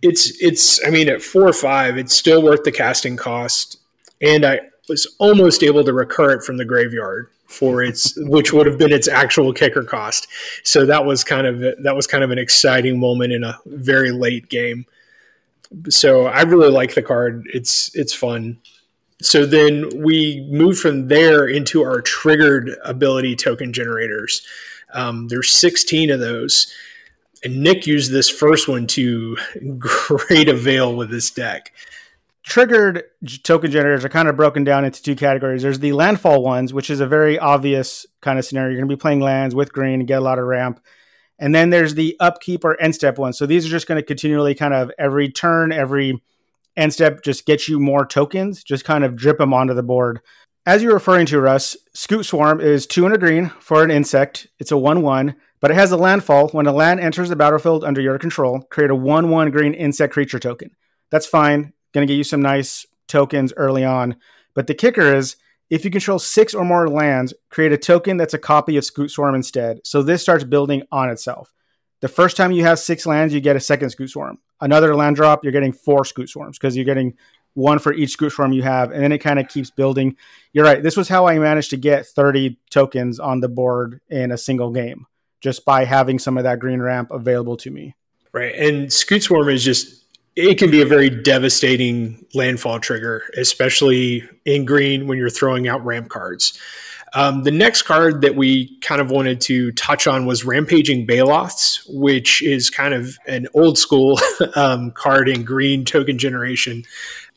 it's 0.01 0.41
it's. 0.41 0.85
I 0.85 0.89
mean, 0.89 1.07
at 1.07 1.21
four 1.21 1.47
or 1.47 1.53
five, 1.53 1.97
it's 1.97 2.13
still 2.13 2.43
worth 2.43 2.63
the 2.63 2.71
casting 2.71 3.15
cost, 3.15 3.77
and 4.21 4.45
I 4.45 4.59
was 4.89 5.07
almost 5.19 5.63
able 5.63 5.83
to 5.83 5.93
recur 5.93 6.31
it 6.31 6.43
from 6.43 6.57
the 6.57 6.65
graveyard 6.65 7.29
for 7.47 7.81
its 7.83 8.13
which 8.17 8.51
would 8.53 8.67
have 8.67 8.77
been 8.77 8.91
its 8.91 9.07
actual 9.07 9.53
kicker 9.53 9.83
cost. 9.83 10.27
So 10.63 10.85
that 10.85 11.05
was 11.05 11.23
kind 11.23 11.47
of 11.47 11.59
that 11.83 11.95
was 11.95 12.07
kind 12.07 12.23
of 12.23 12.31
an 12.31 12.37
exciting 12.37 12.99
moment 12.99 13.33
in 13.33 13.43
a 13.43 13.57
very 13.65 14.11
late 14.11 14.49
game. 14.49 14.85
So 15.89 16.27
I 16.27 16.41
really 16.43 16.71
like 16.71 16.95
the 16.95 17.01
card. 17.01 17.47
It's 17.53 17.93
it's 17.95 18.13
fun 18.13 18.59
so 19.21 19.45
then 19.45 19.89
we 20.03 20.47
move 20.51 20.77
from 20.77 21.07
there 21.07 21.47
into 21.47 21.83
our 21.83 22.01
triggered 22.01 22.75
ability 22.83 23.35
token 23.35 23.71
generators. 23.71 24.45
Um, 24.93 25.27
there's 25.29 25.51
16 25.51 26.11
of 26.11 26.19
those. 26.19 26.71
And 27.43 27.61
Nick 27.61 27.87
used 27.87 28.11
this 28.11 28.29
first 28.29 28.67
one 28.67 28.87
to 28.87 29.37
great 29.77 30.49
avail 30.49 30.95
with 30.95 31.09
this 31.09 31.31
deck. 31.31 31.71
Triggered 32.43 33.03
token 33.43 33.71
generators 33.71 34.05
are 34.05 34.09
kind 34.09 34.27
of 34.27 34.35
broken 34.35 34.63
down 34.63 34.85
into 34.85 35.01
two 35.01 35.15
categories. 35.15 35.63
There's 35.63 35.79
the 35.79 35.93
landfall 35.93 36.43
ones, 36.43 36.73
which 36.73 36.89
is 36.89 36.99
a 36.99 37.07
very 37.07 37.39
obvious 37.39 38.05
kind 38.21 38.37
of 38.37 38.45
scenario. 38.45 38.71
You're 38.71 38.81
going 38.81 38.89
to 38.89 38.95
be 38.95 38.99
playing 39.01 39.21
lands 39.21 39.55
with 39.55 39.73
green 39.73 40.01
and 40.01 40.07
get 40.07 40.19
a 40.19 40.23
lot 40.23 40.37
of 40.37 40.45
ramp. 40.45 40.79
And 41.39 41.53
then 41.53 41.69
there's 41.69 41.95
the 41.95 42.15
upkeep 42.19 42.63
or 42.63 42.79
end 42.79 42.95
step 42.95 43.17
one. 43.17 43.33
So 43.33 43.45
these 43.45 43.65
are 43.65 43.69
just 43.69 43.87
going 43.87 43.99
to 43.99 44.05
continually 44.05 44.55
kind 44.55 44.73
of 44.73 44.91
every 44.97 45.29
turn, 45.29 45.71
every 45.71 46.21
end 46.77 46.93
step 46.93 47.23
just 47.23 47.45
gets 47.45 47.67
you 47.67 47.79
more 47.79 48.05
tokens, 48.05 48.63
just 48.63 48.85
kind 48.85 49.03
of 49.03 49.15
drip 49.15 49.37
them 49.37 49.53
onto 49.53 49.73
the 49.73 49.83
board. 49.83 50.21
As 50.65 50.81
you're 50.81 50.93
referring 50.93 51.27
to, 51.27 51.39
Russ, 51.39 51.77
Scute 51.95 52.25
Swarm 52.25 52.59
is 52.59 52.87
two 52.87 53.05
and 53.05 53.13
a 53.13 53.17
green 53.17 53.49
for 53.59 53.83
an 53.83 53.91
insect. 53.91 54.47
It's 54.59 54.71
a 54.71 54.77
1 54.77 55.01
1, 55.03 55.35
but 55.59 55.69
it 55.69 55.75
has 55.75 55.91
a 55.91 55.97
landfall. 55.97 56.47
When 56.49 56.65
a 56.65 56.71
land 56.71 56.99
enters 56.99 57.29
the 57.29 57.35
battlefield 57.35 57.83
under 57.83 58.01
your 58.01 58.17
control, 58.17 58.61
create 58.71 58.89
a 58.89 58.95
1 58.95 59.29
1 59.29 59.51
green 59.51 59.73
insect 59.75 60.13
creature 60.13 60.39
token. 60.39 60.71
That's 61.11 61.27
fine. 61.27 61.73
Going 61.93 62.07
to 62.07 62.11
get 62.11 62.17
you 62.17 62.23
some 62.23 62.41
nice 62.41 62.85
tokens 63.07 63.53
early 63.55 63.85
on. 63.85 64.15
But 64.55 64.67
the 64.67 64.73
kicker 64.73 65.15
is 65.15 65.35
if 65.69 65.83
you 65.83 65.91
control 65.91 66.19
six 66.19 66.53
or 66.53 66.63
more 66.63 66.87
lands, 66.87 67.33
create 67.49 67.71
a 67.71 67.77
token 67.77 68.17
that's 68.17 68.33
a 68.33 68.39
copy 68.39 68.77
of 68.77 68.83
Scute 68.83 69.09
Swarm 69.09 69.35
instead. 69.35 69.79
So 69.83 70.03
this 70.03 70.21
starts 70.21 70.43
building 70.43 70.83
on 70.91 71.09
itself. 71.09 71.53
The 72.01 72.07
first 72.07 72.37
time 72.37 72.51
you 72.51 72.63
have 72.63 72.77
six 72.77 73.05
lands, 73.05 73.33
you 73.33 73.41
get 73.41 73.55
a 73.55 73.59
second 73.59 73.89
Scute 73.89 74.09
Swarm. 74.09 74.37
Another 74.61 74.95
land 74.95 75.15
drop, 75.15 75.43
you're 75.43 75.51
getting 75.51 75.73
four 75.73 76.03
Scute 76.03 76.29
Swarms 76.29 76.57
because 76.57 76.75
you're 76.75 76.85
getting 76.85 77.15
one 77.55 77.79
for 77.79 77.93
each 77.93 78.17
Scute 78.17 78.31
Swarm 78.31 78.51
you 78.51 78.61
have, 78.61 78.91
and 78.91 79.01
then 79.01 79.11
it 79.11 79.19
kind 79.19 79.39
of 79.39 79.47
keeps 79.47 79.71
building. 79.71 80.17
You're 80.53 80.65
right. 80.65 80.83
This 80.83 80.97
was 80.97 81.07
how 81.07 81.27
I 81.27 81.39
managed 81.39 81.71
to 81.71 81.77
get 81.77 82.05
30 82.05 82.59
tokens 82.69 83.19
on 83.19 83.39
the 83.39 83.49
board 83.49 84.01
in 84.09 84.31
a 84.31 84.37
single 84.37 84.71
game, 84.71 85.07
just 85.41 85.65
by 85.65 85.85
having 85.85 86.19
some 86.19 86.37
of 86.37 86.43
that 86.43 86.59
green 86.59 86.81
ramp 86.81 87.09
available 87.11 87.57
to 87.57 87.71
me. 87.71 87.95
Right, 88.33 88.53
and 88.53 88.89
Scute 88.89 89.23
Swarm 89.23 89.49
is 89.49 89.63
just 89.63 90.04
it 90.35 90.57
can 90.57 90.69
be 90.69 90.81
a 90.81 90.85
very 90.85 91.09
devastating 91.09 92.25
landfall 92.33 92.79
trigger, 92.79 93.23
especially 93.37 94.27
in 94.43 94.65
green 94.65 95.07
when 95.07 95.17
you're 95.17 95.29
throwing 95.29 95.67
out 95.67 95.83
ramp 95.85 96.09
cards. 96.09 96.59
Um, 97.13 97.43
the 97.43 97.51
next 97.51 97.83
card 97.83 98.21
that 98.21 98.35
we 98.35 98.77
kind 98.79 98.99
of 98.99 99.09
wanted 99.09 99.39
to 99.41 99.71
touch 99.71 100.05
on 100.05 100.25
was 100.25 100.43
Rampaging 100.43 101.05
Baloths, 101.05 101.85
which 101.87 102.41
is 102.43 102.69
kind 102.69 102.93
of 102.93 103.17
an 103.25 103.47
old 103.53 103.77
school 103.77 104.19
um, 104.55 104.91
card 104.91 105.29
in 105.29 105.45
green 105.45 105.85
token 105.85 106.17
generation. 106.17 106.83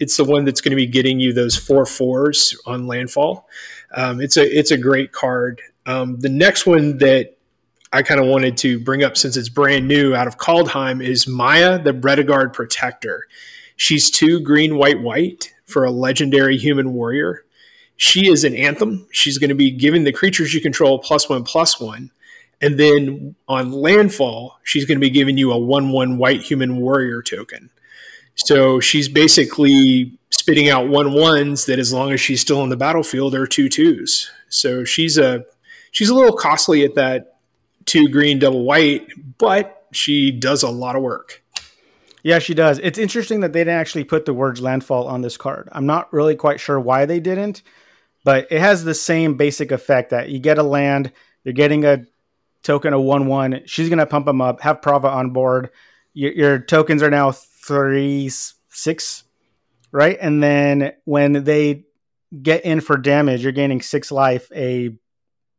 It's 0.00 0.16
the 0.16 0.24
one 0.24 0.44
that's 0.44 0.60
going 0.60 0.72
to 0.72 0.76
be 0.76 0.86
getting 0.86 1.20
you 1.20 1.32
those 1.32 1.56
four 1.56 1.86
fours 1.86 2.60
on 2.66 2.88
landfall. 2.88 3.48
Um, 3.94 4.20
it's 4.20 4.36
a 4.36 4.44
it's 4.44 4.72
a 4.72 4.76
great 4.76 5.12
card. 5.12 5.62
Um, 5.86 6.18
the 6.18 6.28
next 6.28 6.66
one 6.66 6.98
that 6.98 7.37
I 7.92 8.02
kind 8.02 8.20
of 8.20 8.26
wanted 8.26 8.56
to 8.58 8.78
bring 8.78 9.02
up 9.02 9.16
since 9.16 9.36
it's 9.36 9.48
brand 9.48 9.88
new 9.88 10.14
out 10.14 10.26
of 10.26 10.36
Kaldheim 10.38 11.02
is 11.02 11.26
Maja, 11.26 11.78
the 11.78 11.92
Bretagard 11.92 12.52
Protector. 12.52 13.26
She's 13.76 14.10
two 14.10 14.40
green, 14.40 14.76
white, 14.76 15.00
white 15.00 15.54
for 15.64 15.84
a 15.84 15.90
legendary 15.90 16.58
human 16.58 16.92
warrior. 16.92 17.44
She 17.96 18.30
is 18.30 18.44
an 18.44 18.54
anthem. 18.54 19.06
She's 19.10 19.38
going 19.38 19.48
to 19.48 19.56
be 19.56 19.70
giving 19.70 20.04
the 20.04 20.12
creatures 20.12 20.52
you 20.52 20.60
control 20.60 20.98
plus 20.98 21.28
one, 21.28 21.44
plus 21.44 21.80
one. 21.80 22.10
And 22.60 22.78
then 22.78 23.36
on 23.46 23.72
landfall, 23.72 24.58
she's 24.64 24.84
going 24.84 24.98
to 24.98 25.00
be 25.00 25.10
giving 25.10 25.38
you 25.38 25.52
a 25.52 25.58
1 25.58 25.90
1 25.90 26.18
white 26.18 26.42
human 26.42 26.76
warrior 26.76 27.22
token. 27.22 27.70
So 28.34 28.80
she's 28.80 29.08
basically 29.08 30.18
spitting 30.30 30.68
out 30.68 30.88
one 30.88 31.12
ones 31.12 31.66
that, 31.66 31.78
as 31.78 31.92
long 31.92 32.12
as 32.12 32.20
she's 32.20 32.40
still 32.40 32.60
on 32.60 32.68
the 32.68 32.76
battlefield, 32.76 33.34
are 33.34 33.46
two 33.46 33.68
twos. 33.68 34.30
So 34.48 34.84
she's 34.84 35.18
a 35.18 35.44
she's 35.90 36.08
a 36.08 36.14
little 36.14 36.36
costly 36.36 36.84
at 36.84 36.94
that 36.94 37.37
two 37.88 38.08
green 38.08 38.38
double 38.38 38.64
white, 38.64 39.08
but 39.38 39.86
she 39.92 40.30
does 40.30 40.62
a 40.62 40.70
lot 40.70 40.96
of 40.96 41.02
work. 41.02 41.42
Yeah, 42.22 42.38
she 42.40 42.54
does. 42.54 42.78
It's 42.80 42.98
interesting 42.98 43.40
that 43.40 43.52
they 43.52 43.60
didn't 43.60 43.80
actually 43.80 44.04
put 44.04 44.26
the 44.26 44.34
words 44.34 44.60
landfall 44.60 45.06
on 45.06 45.22
this 45.22 45.36
card. 45.36 45.68
I'm 45.72 45.86
not 45.86 46.12
really 46.12 46.36
quite 46.36 46.60
sure 46.60 46.78
why 46.78 47.06
they 47.06 47.20
didn't, 47.20 47.62
but 48.24 48.48
it 48.50 48.60
has 48.60 48.84
the 48.84 48.94
same 48.94 49.36
basic 49.36 49.70
effect 49.70 50.10
that 50.10 50.28
you 50.28 50.38
get 50.38 50.58
a 50.58 50.62
land, 50.62 51.12
you're 51.44 51.54
getting 51.54 51.84
a 51.84 52.04
token 52.62 52.92
of 52.92 53.02
1 53.02 53.26
1. 53.26 53.62
She's 53.66 53.88
going 53.88 53.98
to 53.98 54.06
pump 54.06 54.26
them 54.26 54.40
up, 54.40 54.60
have 54.60 54.82
Prava 54.82 55.08
on 55.08 55.30
board. 55.30 55.70
Your, 56.12 56.32
your 56.32 56.58
tokens 56.58 57.02
are 57.02 57.10
now 57.10 57.32
3 57.32 58.28
6, 58.28 59.24
right? 59.92 60.18
And 60.20 60.42
then 60.42 60.92
when 61.04 61.44
they 61.44 61.84
get 62.42 62.64
in 62.64 62.80
for 62.80 62.96
damage, 62.96 63.42
you're 63.42 63.52
gaining 63.52 63.80
6 63.80 64.12
life, 64.12 64.50
a 64.54 64.90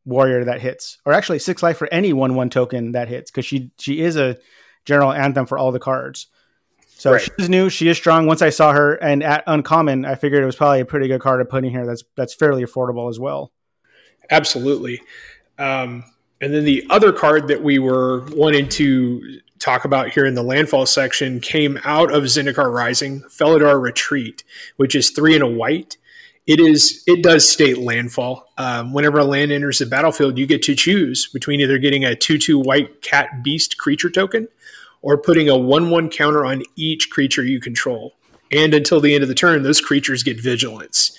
warrior 0.09 0.43
that 0.45 0.61
hits, 0.61 0.97
or 1.05 1.13
actually 1.13 1.39
6 1.39 1.63
life 1.63 1.77
for 1.77 1.87
any 1.91 2.13
1 2.13 2.35
1 2.35 2.49
token 2.49 2.91
that 2.93 3.07
hits, 3.07 3.31
because 3.31 3.45
she, 3.45 3.71
she 3.77 4.01
is 4.01 4.15
a 4.15 4.37
general 4.85 5.11
anthem 5.11 5.45
for 5.45 5.57
all 5.57 5.71
the 5.71 5.79
cards. 5.79 6.27
So 6.99 7.13
right. 7.13 7.21
she's 7.21 7.47
new. 7.47 7.69
She 7.69 7.87
is 7.87 7.95
strong. 7.95 8.27
Once 8.27 8.41
I 8.41 8.49
saw 8.49 8.73
her, 8.73 8.95
and 8.95 9.23
at 9.23 9.43
uncommon, 9.47 10.03
I 10.03 10.15
figured 10.15 10.43
it 10.43 10.45
was 10.45 10.57
probably 10.57 10.81
a 10.81 10.85
pretty 10.85 11.07
good 11.07 11.21
card 11.21 11.39
to 11.39 11.45
put 11.45 11.63
in 11.63 11.69
here. 11.69 11.85
That's 11.85 12.03
that's 12.17 12.33
fairly 12.33 12.61
affordable 12.61 13.09
as 13.09 13.17
well. 13.17 13.53
Absolutely. 14.29 15.01
Um, 15.57 16.03
and 16.41 16.53
then 16.53 16.65
the 16.65 16.85
other 16.89 17.13
card 17.13 17.47
that 17.47 17.63
we 17.63 17.79
were 17.79 18.25
wanting 18.31 18.67
to 18.69 19.39
talk 19.59 19.85
about 19.85 20.09
here 20.09 20.25
in 20.25 20.33
the 20.33 20.43
landfall 20.43 20.85
section 20.85 21.39
came 21.39 21.79
out 21.83 22.13
of 22.13 22.23
Zendikar 22.23 22.73
Rising, 22.73 23.21
Felidar 23.21 23.81
Retreat, 23.81 24.43
which 24.77 24.95
is 24.95 25.09
three 25.09 25.35
and 25.35 25.43
a 25.43 25.47
white. 25.47 25.97
It 26.49 26.59
is 26.59 27.03
it 27.05 27.21
does 27.21 27.47
state 27.47 27.77
landfall. 27.77 28.51
Um, 28.57 28.91
whenever 28.91 29.19
a 29.19 29.23
land 29.23 29.51
enters 29.51 29.77
the 29.77 29.85
battlefield, 29.85 30.39
you 30.39 30.47
get 30.47 30.63
to 30.63 30.73
choose 30.73 31.27
between 31.27 31.61
either 31.61 31.77
getting 31.77 32.03
a 32.03 32.15
two 32.15 32.39
two 32.39 32.57
white 32.57 33.03
cat 33.03 33.43
beast 33.43 33.77
creature 33.77 34.09
token 34.09 34.47
or 35.03 35.15
putting 35.15 35.47
a 35.47 35.55
1 35.55 35.91
1 35.91 36.09
counter 36.09 36.43
on 36.43 36.63
each 36.75 37.11
creature 37.11 37.43
you 37.43 37.59
control. 37.59 38.15
And 38.51 38.73
until 38.73 38.99
the 38.99 39.13
end 39.13 39.21
of 39.21 39.29
the 39.29 39.35
turn, 39.35 39.61
those 39.61 39.79
creatures 39.79 40.23
get 40.23 40.41
vigilance. 40.41 41.15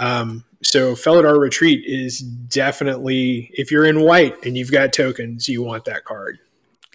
Um, 0.00 0.44
so 0.60 0.94
Felidar 0.94 1.38
Retreat 1.38 1.84
is 1.86 2.18
definitely, 2.18 3.52
if 3.54 3.70
you're 3.70 3.86
in 3.86 4.00
white 4.00 4.44
and 4.44 4.58
you've 4.58 4.72
got 4.72 4.92
tokens, 4.92 5.48
you 5.48 5.62
want 5.62 5.84
that 5.84 6.04
card. 6.04 6.40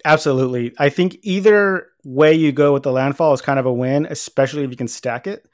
Absolutely. 0.04 0.74
I 0.78 0.90
think 0.90 1.18
either 1.22 1.88
way 2.04 2.34
you 2.34 2.52
go 2.52 2.74
with 2.74 2.82
the 2.82 2.92
landfall 2.92 3.32
is 3.32 3.40
kind 3.40 3.58
of 3.58 3.64
a 3.64 3.72
win, 3.72 4.06
especially 4.10 4.64
if 4.64 4.70
you 4.70 4.76
can 4.76 4.86
stack 4.86 5.26
it. 5.26 5.46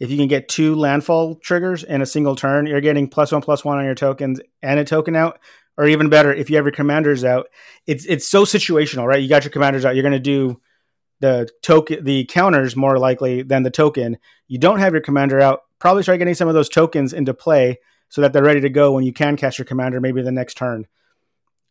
If 0.00 0.10
you 0.10 0.16
can 0.16 0.28
get 0.28 0.48
two 0.48 0.74
landfall 0.74 1.36
triggers 1.36 1.84
in 1.84 2.02
a 2.02 2.06
single 2.06 2.34
turn, 2.34 2.66
you're 2.66 2.80
getting 2.80 3.08
plus 3.08 3.30
one 3.30 3.42
plus 3.42 3.64
one 3.64 3.78
on 3.78 3.84
your 3.84 3.94
tokens 3.94 4.40
and 4.62 4.80
a 4.80 4.84
token 4.84 5.14
out 5.14 5.38
or 5.80 5.86
even 5.86 6.10
better, 6.10 6.30
if 6.32 6.50
you 6.50 6.56
have 6.56 6.66
your 6.66 6.72
commanders 6.72 7.24
out, 7.24 7.46
it's 7.86 8.04
it's 8.04 8.28
so 8.28 8.44
situational, 8.44 9.06
right? 9.06 9.22
You 9.22 9.30
got 9.30 9.44
your 9.44 9.50
commanders 9.50 9.84
out, 9.84 9.94
you're 9.94 10.02
going 10.02 10.12
to 10.12 10.18
do 10.18 10.60
the 11.20 11.48
token, 11.62 12.04
the 12.04 12.24
counters 12.26 12.76
more 12.76 12.98
likely 12.98 13.42
than 13.42 13.62
the 13.62 13.70
token. 13.70 14.18
You 14.46 14.58
don't 14.58 14.78
have 14.78 14.92
your 14.92 15.02
commander 15.02 15.40
out, 15.40 15.60
probably 15.78 16.02
start 16.02 16.18
getting 16.18 16.34
some 16.34 16.48
of 16.48 16.54
those 16.54 16.68
tokens 16.68 17.12
into 17.12 17.32
play 17.32 17.78
so 18.10 18.20
that 18.20 18.32
they're 18.32 18.42
ready 18.42 18.60
to 18.60 18.68
go 18.68 18.92
when 18.92 19.04
you 19.04 19.12
can 19.12 19.36
cast 19.36 19.58
your 19.58 19.64
commander, 19.64 20.00
maybe 20.00 20.20
the 20.20 20.32
next 20.32 20.56
turn. 20.56 20.86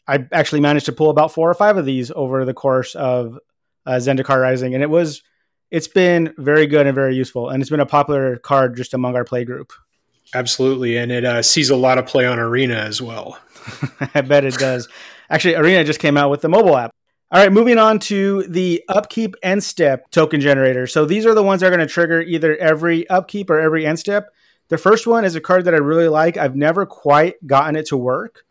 I 0.07 0.25
actually 0.31 0.62
managed 0.62 0.88
to 0.88 0.91
pull 0.91 1.12
about 1.12 1.31
four 1.31 1.50
or 1.50 1.53
five 1.53 1.77
of 1.77 1.86
these 1.86 2.12
over 2.15 2.45
the 2.45 2.53
course 2.53 2.95
of 2.95 3.38
uh, 3.86 3.98
Zendikar 3.98 4.41
Rising, 4.41 4.74
and 4.74 4.81
it 4.81 4.89
was 4.89 5.21
it's 5.71 5.88
been 5.88 6.33
very 6.38 6.67
good 6.67 6.88
and 6.88 6.95
very 6.95 7.15
useful, 7.15 7.49
and 7.49 7.61
it's 7.61 7.69
been 7.69 7.79
a 7.79 7.85
popular 7.85 8.38
card 8.38 8.75
just 8.75 8.93
among 8.93 9.15
our 9.15 9.23
play 9.23 9.45
group. 9.45 9.71
Absolutely, 10.33 10.97
and 10.97 11.11
it 11.11 11.25
uh, 11.25 11.41
sees 11.41 11.69
a 11.69 11.75
lot 11.75 11.97
of 11.97 12.05
play 12.05 12.25
on 12.25 12.39
Arena 12.39 12.75
as 12.75 13.01
well. 13.01 13.39
I 14.13 14.21
bet 14.21 14.45
it 14.45 14.55
does. 14.55 14.88
Actually, 15.29 15.55
Arena 15.55 15.83
just 15.83 15.99
came 15.99 16.17
out 16.17 16.29
with 16.29 16.41
the 16.41 16.49
mobile 16.49 16.77
app. 16.77 16.91
All 17.31 17.39
right, 17.39 17.51
moving 17.51 17.77
on 17.77 17.99
to 17.99 18.43
the 18.43 18.83
upkeep 18.88 19.35
end 19.43 19.63
step 19.63 20.09
token 20.09 20.41
generator. 20.41 20.88
So 20.88 21.05
these 21.05 21.27
are 21.27 21.35
the 21.35 21.43
ones 21.43 21.61
that 21.61 21.67
are 21.67 21.75
going 21.75 21.88
to 21.88 21.91
trigger 21.91 22.21
either 22.21 22.57
every 22.57 23.07
upkeep 23.07 23.51
or 23.51 23.59
every 23.59 23.85
end 23.85 23.99
step. 23.99 24.33
The 24.69 24.79
first 24.79 25.05
one 25.05 25.25
is 25.25 25.35
a 25.35 25.41
card 25.41 25.65
that 25.65 25.75
I 25.75 25.77
really 25.77 26.07
like. 26.07 26.38
I've 26.38 26.55
never 26.55 26.85
quite 26.88 27.35
gotten 27.45 27.75
it 27.75 27.88
to 27.88 27.97
work. 27.97 28.45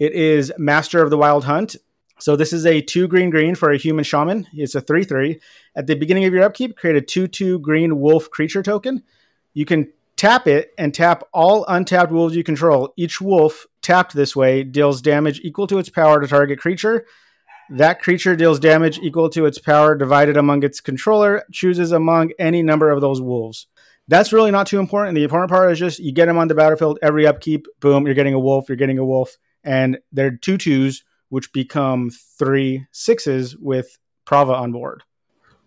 It 0.00 0.12
is 0.12 0.52
Master 0.58 1.00
of 1.00 1.10
the 1.10 1.16
Wild 1.16 1.44
Hunt. 1.44 1.76
So 2.18 2.36
this 2.36 2.52
is 2.52 2.64
a 2.64 2.80
two 2.80 3.08
green 3.08 3.30
green 3.30 3.54
for 3.54 3.70
a 3.70 3.76
human 3.76 4.04
shaman. 4.04 4.46
It's 4.52 4.74
a 4.74 4.80
three 4.80 5.04
three. 5.04 5.40
At 5.74 5.86
the 5.86 5.94
beginning 5.94 6.24
of 6.24 6.32
your 6.32 6.44
upkeep, 6.44 6.76
create 6.76 6.96
a 6.96 7.00
two 7.00 7.26
two 7.26 7.58
green 7.58 7.98
wolf 8.00 8.30
creature 8.30 8.62
token. 8.62 9.02
You 9.52 9.64
can 9.64 9.92
tap 10.16 10.46
it 10.46 10.72
and 10.78 10.94
tap 10.94 11.24
all 11.32 11.64
untapped 11.66 12.12
wolves 12.12 12.36
you 12.36 12.44
control. 12.44 12.92
Each 12.96 13.20
wolf 13.20 13.66
tapped 13.82 14.14
this 14.14 14.36
way 14.36 14.62
deals 14.62 15.02
damage 15.02 15.40
equal 15.42 15.66
to 15.66 15.78
its 15.78 15.88
power 15.88 16.20
to 16.20 16.26
target 16.26 16.58
creature. 16.58 17.06
That 17.70 18.00
creature 18.00 18.36
deals 18.36 18.60
damage 18.60 18.98
equal 18.98 19.30
to 19.30 19.46
its 19.46 19.58
power 19.58 19.94
divided 19.94 20.36
among 20.36 20.62
its 20.62 20.80
controller, 20.80 21.44
chooses 21.50 21.92
among 21.92 22.32
any 22.38 22.62
number 22.62 22.90
of 22.90 23.00
those 23.00 23.20
wolves. 23.20 23.66
That's 24.06 24.34
really 24.34 24.50
not 24.50 24.66
too 24.66 24.78
important. 24.78 25.14
The 25.14 25.24
important 25.24 25.50
part 25.50 25.72
is 25.72 25.78
just 25.78 25.98
you 25.98 26.12
get 26.12 26.26
them 26.26 26.36
on 26.36 26.48
the 26.48 26.54
battlefield 26.54 26.98
every 27.02 27.26
upkeep, 27.26 27.66
boom, 27.80 28.04
you're 28.04 28.14
getting 28.14 28.34
a 28.34 28.38
wolf, 28.38 28.68
you're 28.68 28.76
getting 28.76 28.98
a 28.98 29.04
wolf, 29.04 29.38
and 29.64 29.98
they're 30.12 30.36
two 30.36 30.58
twos, 30.58 31.04
which 31.34 31.52
become 31.52 32.10
three 32.38 32.86
sixes 32.92 33.56
with 33.56 33.98
Prava 34.24 34.54
on 34.54 34.70
board. 34.70 35.02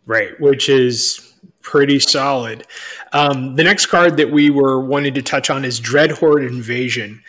Right, 0.06 0.40
which 0.40 0.70
is 0.70 1.34
pretty 1.62 2.00
solid. 2.00 2.66
Um, 3.12 3.58
the 3.58 3.66
next 3.66 3.88
card 3.88 4.16
that 4.16 4.32
we 4.32 4.50
were 4.50 4.80
wanting 4.80 5.14
to 5.16 5.22
touch 5.22 5.50
on 5.50 5.66
is 5.66 5.82
Dreadhorde 5.82 6.48
Invasion, 6.48 7.22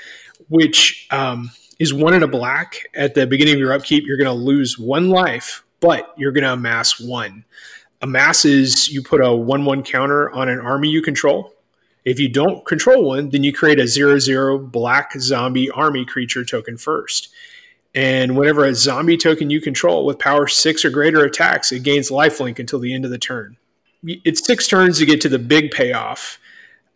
which 0.51 1.09
um, 1.11 1.51
is 1.81 1.93
one 1.93 2.15
in 2.15 2.23
a 2.23 2.29
black. 2.29 2.77
At 2.95 3.15
the 3.15 3.27
beginning 3.27 3.55
of 3.55 3.59
your 3.59 3.73
upkeep, 3.73 4.05
you're 4.07 4.17
going 4.17 4.27
to 4.27 4.33
lose 4.33 4.79
one 4.79 5.09
life, 5.09 5.65
but 5.81 6.15
you're 6.17 6.31
going 6.31 6.45
to 6.45 6.53
amass 6.53 7.01
one. 7.01 7.45
Amass 8.03 8.45
is 8.45 8.89
you 8.89 9.03
put 9.03 9.21
a 9.21 9.35
1 9.35 9.65
1 9.65 9.83
counter 9.83 10.31
on 10.31 10.49
an 10.49 10.61
army 10.61 10.91
you 10.91 11.03
control. 11.03 11.55
If 12.05 12.21
you 12.21 12.29
don't 12.29 12.65
control 12.65 13.03
one, 13.03 13.31
then 13.31 13.43
you 13.43 13.53
create 13.53 13.81
a 13.81 13.89
0 13.89 14.21
0 14.21 14.59
black 14.59 15.19
zombie 15.19 15.71
army 15.71 16.05
creature 16.05 16.45
token 16.45 16.77
first. 16.77 17.31
And 17.95 18.37
whenever 18.37 18.65
a 18.65 18.75
zombie 18.75 19.17
token 19.17 19.51
you 19.51 19.61
control 19.61 20.05
with 20.05 20.19
power 20.19 20.47
six 20.47 20.85
or 20.85 20.91
greater 20.91 21.25
attacks, 21.25 21.73
it 21.73 21.83
gains 21.83 22.11
lifelink 22.11 22.59
until 22.59 22.79
the 22.79 22.95
end 22.95 23.05
of 23.05 23.11
the 23.11 23.19
turn. 23.19 23.57
It's 24.05 24.45
six 24.45 24.69
turns 24.69 24.99
to 24.99 25.07
get 25.07 25.21
to 25.23 25.29
the 25.29 25.39
big 25.39 25.71
payoff. 25.71 26.39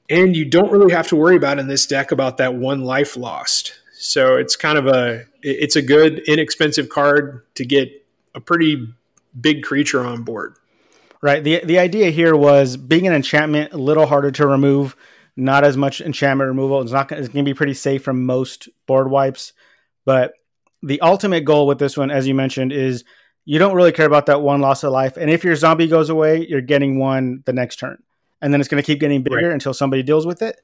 And 0.08 0.36
you 0.36 0.44
don't 0.44 0.70
really 0.70 0.92
have 0.92 1.08
to 1.08 1.16
worry 1.16 1.36
about 1.36 1.58
in 1.58 1.68
this 1.68 1.86
deck 1.86 2.12
about 2.12 2.36
that 2.36 2.54
one 2.54 2.82
life 2.82 3.16
lost. 3.16 3.80
So 3.94 4.36
it's 4.36 4.56
kind 4.56 4.76
of 4.76 4.86
a 4.86 5.24
it's 5.42 5.76
a 5.76 5.82
good 5.82 6.20
inexpensive 6.28 6.88
card 6.88 7.42
to 7.54 7.64
get 7.64 7.88
a 8.34 8.40
pretty 8.40 8.92
big 9.40 9.62
creature 9.62 10.04
on 10.04 10.22
board. 10.22 10.56
Right. 11.22 11.42
The 11.42 11.64
the 11.64 11.78
idea 11.78 12.10
here 12.10 12.36
was 12.36 12.76
being 12.76 13.06
an 13.06 13.14
enchantment 13.14 13.72
a 13.72 13.78
little 13.78 14.06
harder 14.06 14.32
to 14.32 14.46
remove, 14.46 14.96
not 15.36 15.64
as 15.64 15.76
much 15.76 16.00
enchantment 16.00 16.48
removal. 16.48 16.82
It's 16.82 16.92
not 16.92 17.10
it's 17.12 17.28
going 17.28 17.44
to 17.44 17.48
be 17.48 17.54
pretty 17.54 17.74
safe 17.74 18.02
from 18.02 18.26
most 18.26 18.68
board 18.86 19.08
wipes, 19.08 19.52
but 20.04 20.34
the 20.82 21.00
ultimate 21.00 21.44
goal 21.44 21.66
with 21.66 21.78
this 21.78 21.96
one, 21.96 22.10
as 22.10 22.26
you 22.26 22.34
mentioned, 22.34 22.72
is 22.72 23.04
you 23.44 23.58
don't 23.58 23.74
really 23.74 23.92
care 23.92 24.06
about 24.06 24.26
that 24.26 24.42
one 24.42 24.60
loss 24.60 24.84
of 24.84 24.92
life. 24.92 25.16
And 25.16 25.30
if 25.30 25.44
your 25.44 25.56
zombie 25.56 25.88
goes 25.88 26.10
away, 26.10 26.46
you're 26.46 26.60
getting 26.60 26.98
one 26.98 27.42
the 27.44 27.52
next 27.52 27.76
turn. 27.76 28.02
And 28.40 28.52
then 28.52 28.60
it's 28.60 28.68
going 28.68 28.82
to 28.82 28.86
keep 28.86 29.00
getting 29.00 29.22
bigger 29.22 29.48
right. 29.48 29.52
until 29.52 29.74
somebody 29.74 30.02
deals 30.02 30.26
with 30.26 30.42
it. 30.42 30.60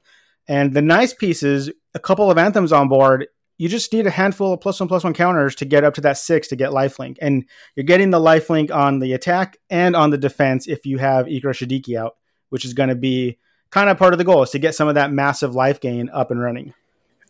And 0.47 0.73
the 0.73 0.81
nice 0.81 1.13
piece 1.13 1.43
is 1.43 1.71
a 1.93 1.99
couple 1.99 2.29
of 2.29 2.37
anthems 2.37 2.73
on 2.73 2.89
board. 2.89 3.27
You 3.57 3.67
just 3.67 3.91
need 3.93 4.07
a 4.07 4.11
handful 4.11 4.53
of 4.53 4.61
plus 4.61 4.79
one 4.79 4.87
plus 4.87 5.03
one 5.03 5.13
counters 5.13 5.55
to 5.55 5.65
get 5.65 5.83
up 5.83 5.93
to 5.95 6.01
that 6.01 6.17
six 6.17 6.47
to 6.49 6.55
get 6.55 6.71
lifelink. 6.71 7.17
And 7.21 7.45
you're 7.75 7.85
getting 7.85 8.09
the 8.09 8.19
lifelink 8.19 8.73
on 8.73 8.99
the 8.99 9.13
attack 9.13 9.57
and 9.69 9.95
on 9.95 10.09
the 10.09 10.17
defense 10.17 10.67
if 10.67 10.85
you 10.85 10.97
have 10.97 11.25
Ikra 11.25 11.53
Shidiqi 11.53 11.97
out, 11.97 12.15
which 12.49 12.65
is 12.65 12.73
going 12.73 12.89
to 12.89 12.95
be 12.95 13.37
kind 13.69 13.89
of 13.89 13.97
part 13.97 14.13
of 14.13 14.17
the 14.17 14.23
goal 14.23 14.43
is 14.43 14.49
to 14.51 14.59
get 14.59 14.75
some 14.75 14.87
of 14.87 14.95
that 14.95 15.11
massive 15.11 15.55
life 15.55 15.79
gain 15.79 16.09
up 16.09 16.31
and 16.31 16.41
running. 16.41 16.73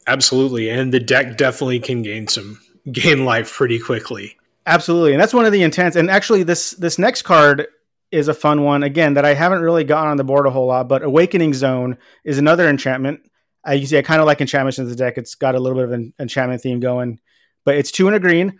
Absolutely. 0.07 0.69
And 0.69 0.93
the 0.93 0.99
deck 0.99 1.37
definitely 1.37 1.79
can 1.79 2.01
gain 2.01 2.27
some 2.27 2.59
gain 2.91 3.25
life 3.25 3.51
pretty 3.51 3.79
quickly. 3.79 4.37
Absolutely, 4.65 5.13
and 5.13 5.21
that's 5.21 5.33
one 5.33 5.45
of 5.45 5.51
the 5.51 5.63
intents. 5.63 5.95
And 5.95 6.09
actually, 6.09 6.43
this 6.43 6.71
this 6.71 6.99
next 6.99 7.23
card 7.23 7.67
is 8.11 8.27
a 8.27 8.33
fun 8.33 8.63
one 8.63 8.83
again 8.83 9.13
that 9.13 9.25
I 9.25 9.33
haven't 9.33 9.61
really 9.61 9.83
gotten 9.83 10.09
on 10.09 10.17
the 10.17 10.23
board 10.23 10.45
a 10.45 10.51
whole 10.51 10.67
lot. 10.67 10.87
But 10.87 11.03
Awakening 11.03 11.53
Zone 11.53 11.97
is 12.23 12.37
another 12.37 12.67
enchantment. 12.67 13.21
Uh, 13.67 13.73
you 13.73 13.85
see, 13.85 13.97
I 13.97 14.01
kind 14.01 14.21
of 14.21 14.27
like 14.27 14.41
enchantments 14.41 14.79
in 14.79 14.87
the 14.87 14.95
deck. 14.95 15.17
It's 15.17 15.35
got 15.35 15.55
a 15.55 15.59
little 15.59 15.77
bit 15.77 15.85
of 15.85 15.91
an 15.91 16.13
enchantment 16.19 16.61
theme 16.61 16.79
going, 16.79 17.19
but 17.65 17.75
it's 17.75 17.91
two 17.91 18.07
and 18.07 18.15
a 18.15 18.19
green. 18.19 18.59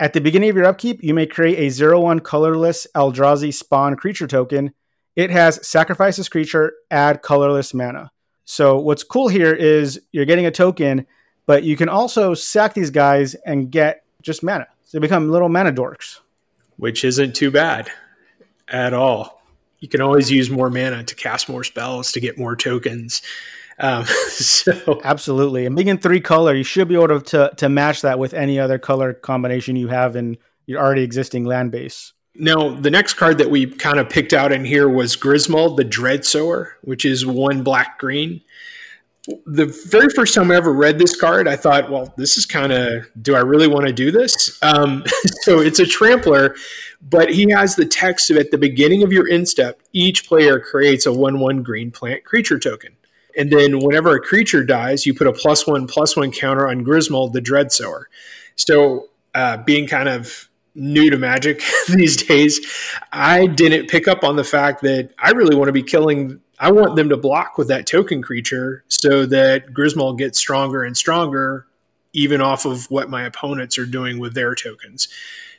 At 0.00 0.14
the 0.14 0.20
beginning 0.20 0.50
of 0.50 0.56
your 0.56 0.64
upkeep, 0.64 1.02
you 1.02 1.14
may 1.14 1.26
create 1.26 1.58
a 1.58 1.70
zero 1.70 2.00
one 2.00 2.20
colorless 2.20 2.86
Eldrazi 2.94 3.54
spawn 3.54 3.94
creature 3.96 4.26
token. 4.26 4.72
It 5.14 5.30
has 5.30 5.66
sacrifice 5.66 6.16
this 6.16 6.28
creature, 6.28 6.72
add 6.90 7.22
colorless 7.22 7.74
mana. 7.74 8.10
So 8.44 8.78
what's 8.78 9.04
cool 9.04 9.28
here 9.28 9.52
is 9.52 10.00
you're 10.10 10.24
getting 10.24 10.46
a 10.46 10.50
token 10.50 11.06
but 11.46 11.62
you 11.64 11.76
can 11.76 11.88
also 11.88 12.34
sack 12.34 12.74
these 12.74 12.90
guys 12.90 13.34
and 13.46 13.70
get 13.70 14.04
just 14.22 14.42
mana. 14.42 14.66
So 14.84 14.98
they 14.98 15.00
become 15.00 15.30
little 15.30 15.48
mana 15.48 15.72
dorks. 15.72 16.20
Which 16.76 17.04
isn't 17.04 17.34
too 17.34 17.50
bad 17.50 17.90
at 18.68 18.94
all. 18.94 19.42
you 19.80 19.88
can 19.88 20.00
always 20.00 20.30
use 20.30 20.48
more 20.48 20.70
mana 20.70 21.04
to 21.04 21.14
cast 21.14 21.48
more 21.48 21.64
spells 21.64 22.12
to 22.12 22.20
get 22.20 22.38
more 22.38 22.56
tokens. 22.56 23.20
Um, 23.78 24.04
so 24.28 25.00
absolutely, 25.04 25.66
and 25.66 25.74
being 25.74 25.88
in 25.88 25.98
three 25.98 26.20
color, 26.20 26.54
you 26.54 26.62
should 26.62 26.88
be 26.88 26.94
able 26.94 27.20
to, 27.20 27.52
to 27.56 27.68
match 27.68 28.02
that 28.02 28.18
with 28.18 28.32
any 28.32 28.58
other 28.58 28.78
color 28.78 29.12
combination 29.12 29.76
you 29.76 29.88
have 29.88 30.16
in 30.16 30.38
your 30.66 30.80
already 30.80 31.02
existing 31.02 31.44
land 31.44 31.72
base. 31.72 32.12
Now, 32.34 32.74
the 32.74 32.90
next 32.90 33.14
card 33.14 33.38
that 33.38 33.50
we 33.50 33.66
kind 33.66 33.98
of 33.98 34.08
picked 34.08 34.32
out 34.32 34.52
in 34.52 34.64
here 34.64 34.88
was 34.88 35.16
Grismold, 35.16 35.76
the 35.76 35.84
Dreadsower, 35.84 36.70
which 36.82 37.04
is 37.04 37.26
one 37.26 37.62
black 37.62 37.98
green. 37.98 38.40
The 39.46 39.66
very 39.88 40.08
first 40.08 40.34
time 40.34 40.50
I 40.50 40.56
ever 40.56 40.72
read 40.72 40.98
this 40.98 41.14
card, 41.14 41.46
I 41.46 41.54
thought, 41.54 41.90
well, 41.90 42.12
this 42.16 42.36
is 42.36 42.44
kind 42.44 42.72
of, 42.72 43.06
do 43.22 43.36
I 43.36 43.40
really 43.40 43.68
want 43.68 43.86
to 43.86 43.92
do 43.92 44.10
this? 44.10 44.58
Um, 44.62 45.04
so 45.42 45.60
it's 45.60 45.78
a 45.78 45.86
trampler, 45.86 46.56
but 47.00 47.30
he 47.30 47.48
has 47.50 47.76
the 47.76 47.86
text 47.86 48.30
of 48.30 48.36
at 48.36 48.50
the 48.50 48.58
beginning 48.58 49.04
of 49.04 49.12
your 49.12 49.28
end 49.28 49.48
step, 49.48 49.80
each 49.92 50.26
player 50.26 50.58
creates 50.58 51.06
a 51.06 51.12
1 51.12 51.38
1 51.38 51.62
green 51.62 51.92
plant 51.92 52.24
creature 52.24 52.58
token. 52.58 52.96
And 53.36 53.50
then 53.50 53.78
whenever 53.80 54.14
a 54.14 54.20
creature 54.20 54.64
dies, 54.64 55.06
you 55.06 55.14
put 55.14 55.26
a 55.26 55.32
plus 55.32 55.66
one 55.66 55.86
plus 55.86 56.16
one 56.16 56.32
counter 56.32 56.68
on 56.68 56.82
Grismold, 56.82 57.32
the 57.32 57.40
Dread 57.40 57.68
Dreadsower. 57.68 58.04
So 58.56 59.08
uh, 59.34 59.58
being 59.58 59.86
kind 59.86 60.08
of 60.08 60.48
new 60.74 61.10
to 61.10 61.16
magic 61.16 61.62
these 61.88 62.16
days, 62.16 62.60
I 63.12 63.46
didn't 63.46 63.88
pick 63.88 64.08
up 64.08 64.24
on 64.24 64.36
the 64.36 64.44
fact 64.44 64.82
that 64.82 65.10
I 65.18 65.30
really 65.30 65.56
want 65.56 65.68
to 65.68 65.72
be 65.72 65.82
killing. 65.82 66.40
I 66.62 66.70
want 66.70 66.94
them 66.94 67.08
to 67.08 67.16
block 67.16 67.58
with 67.58 67.66
that 67.68 67.88
token 67.88 68.22
creature 68.22 68.84
so 68.86 69.26
that 69.26 69.74
Grismold 69.74 70.16
gets 70.16 70.38
stronger 70.38 70.84
and 70.84 70.96
stronger, 70.96 71.66
even 72.12 72.40
off 72.40 72.64
of 72.64 72.88
what 72.88 73.10
my 73.10 73.24
opponents 73.24 73.78
are 73.78 73.84
doing 73.84 74.20
with 74.20 74.34
their 74.34 74.54
tokens. 74.54 75.08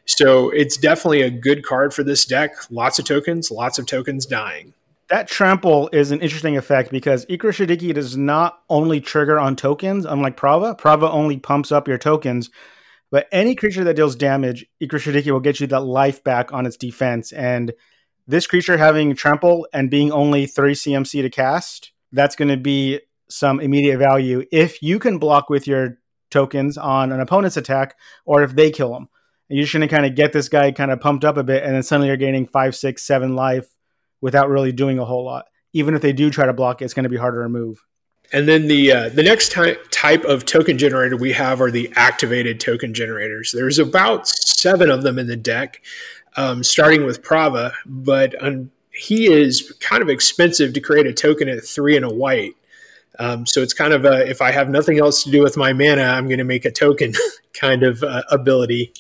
So 0.06 0.50
it's 0.52 0.78
definitely 0.78 1.22
a 1.22 1.30
good 1.30 1.66
card 1.66 1.94
for 1.94 2.04
this 2.04 2.24
deck. 2.24 2.56
Lots 2.72 3.00
of 3.00 3.06
tokens, 3.06 3.52
lots 3.52 3.78
of 3.80 3.86
tokens 3.86 4.26
dying. 4.26 4.74
That 5.10 5.28
trample 5.28 5.90
is 5.92 6.12
an 6.12 6.22
interesting 6.22 6.56
effect 6.56 6.90
because 6.90 7.26
Ikra 7.26 7.52
Shidiqi 7.52 7.94
does 7.94 8.16
not 8.16 8.62
only 8.70 9.02
trigger 9.02 9.38
on 9.38 9.58
tokens, 9.58 10.06
unlike 10.06 10.38
Prava. 10.38 10.74
Prava 10.74 11.12
only 11.12 11.38
pumps 11.38 11.74
up 11.74 11.86
your 11.86 11.98
tokens, 11.98 12.50
but 13.12 13.28
any 13.34 13.56
creature 13.56 13.84
that 13.84 13.98
deals 13.98 14.16
damage, 14.16 14.66
Ikra 14.82 15.02
Shidiqi 15.02 15.32
will 15.32 15.42
get 15.42 15.60
you 15.60 15.68
that 15.68 15.82
life 15.82 16.24
back 16.24 16.54
on 16.54 16.66
its 16.66 16.78
defense. 16.78 17.34
And 17.34 17.74
this 18.28 18.48
creature 18.48 18.78
having 18.78 19.16
trample 19.16 19.68
and 19.74 19.90
being 19.90 20.12
only 20.12 20.46
three 20.46 20.74
CMC 20.74 21.22
to 21.22 21.30
cast, 21.30 21.92
that's 22.12 22.36
going 22.36 22.50
to 22.50 22.58
be 22.58 23.02
some 23.30 23.60
immediate 23.60 23.98
value 23.98 24.46
if 24.52 24.82
you 24.82 25.00
can 25.00 25.18
block 25.18 25.50
with 25.50 25.68
your 25.68 25.98
tokens 26.30 26.78
on 26.78 27.12
an 27.12 27.20
opponent's 27.20 27.58
attack 27.58 27.96
or 28.26 28.44
if 28.44 28.56
they 28.56 28.72
kill 28.72 28.94
them. 28.94 29.10
You're 29.50 29.64
just 29.64 29.74
going 29.74 29.88
to 29.88 29.94
kind 29.94 30.06
of 30.06 30.16
get 30.16 30.34
this 30.34 30.50
guy 30.50 30.72
kind 30.72 30.90
of 30.90 31.00
pumped 31.00 31.26
up 31.26 31.38
a 31.38 31.44
bit, 31.44 31.64
and 31.64 31.76
then 31.76 31.84
suddenly 31.84 32.08
you're 32.08 32.18
gaining 32.18 32.48
five, 32.48 32.76
six, 32.76 33.04
seven 33.04 33.36
life 33.36 33.68
without 34.22 34.50
really 34.50 34.72
doing 34.72 34.98
a 34.98 35.06
whole 35.06 35.26
lot. 35.26 35.46
Even 35.74 35.96
if 35.96 36.02
they 36.02 36.14
do 36.14 36.30
try 36.30 36.46
to 36.46 36.54
block 36.54 36.82
it, 36.82 36.86
it's 36.86 36.94
going 36.94 37.04
to 37.04 37.10
be 37.10 37.18
harder 37.18 37.38
to 37.38 37.44
remove. 37.44 37.84
And 38.32 38.48
then 38.48 38.68
the 38.68 38.92
uh, 38.92 39.10
the 39.10 39.22
next 39.22 39.52
ty- 39.52 39.78
type 39.92 40.24
of 40.24 40.46
token 40.46 40.78
generator 40.78 41.18
we 41.18 41.34
have 41.34 41.62
are 41.62 41.70
the 41.70 41.92
activated 41.96 42.60
token 42.60 42.94
generators. 42.94 43.52
There's 43.52 43.80
about 43.80 44.28
seven 44.28 44.90
of 44.90 45.04
them 45.04 45.20
in 45.20 45.28
the 45.28 45.36
deck, 45.36 45.82
um, 46.36 46.64
starting 46.64 47.06
with 47.06 47.24
Prava, 47.24 47.74
but 47.86 48.36
um, 48.44 48.72
he 48.92 49.32
is 49.32 49.74
kind 49.80 50.02
of 50.02 50.10
expensive 50.10 50.74
to 50.74 50.82
create 50.82 51.08
a 51.08 51.14
token 51.14 51.48
at 51.48 51.64
three 51.64 51.96
and 51.96 52.06
a 52.06 52.14
white. 52.14 52.56
Um, 53.20 53.46
so 53.46 53.62
it's 53.62 53.74
kind 53.74 53.94
of 53.94 54.06
a 54.06 54.28
if 54.28 54.42
I 54.42 54.52
have 54.52 54.70
nothing 54.70 55.00
else 55.00 55.24
to 55.24 55.32
do 55.32 55.44
with 55.44 55.56
my 55.56 55.74
mana, 55.74 56.04
I'm 56.04 56.28
going 56.28 56.40
to 56.40 56.44
make 56.44 56.66
a 56.66 56.72
token 56.72 57.14
kind 57.54 57.84
of 57.84 58.04
uh, 58.04 58.24
ability 58.32 58.94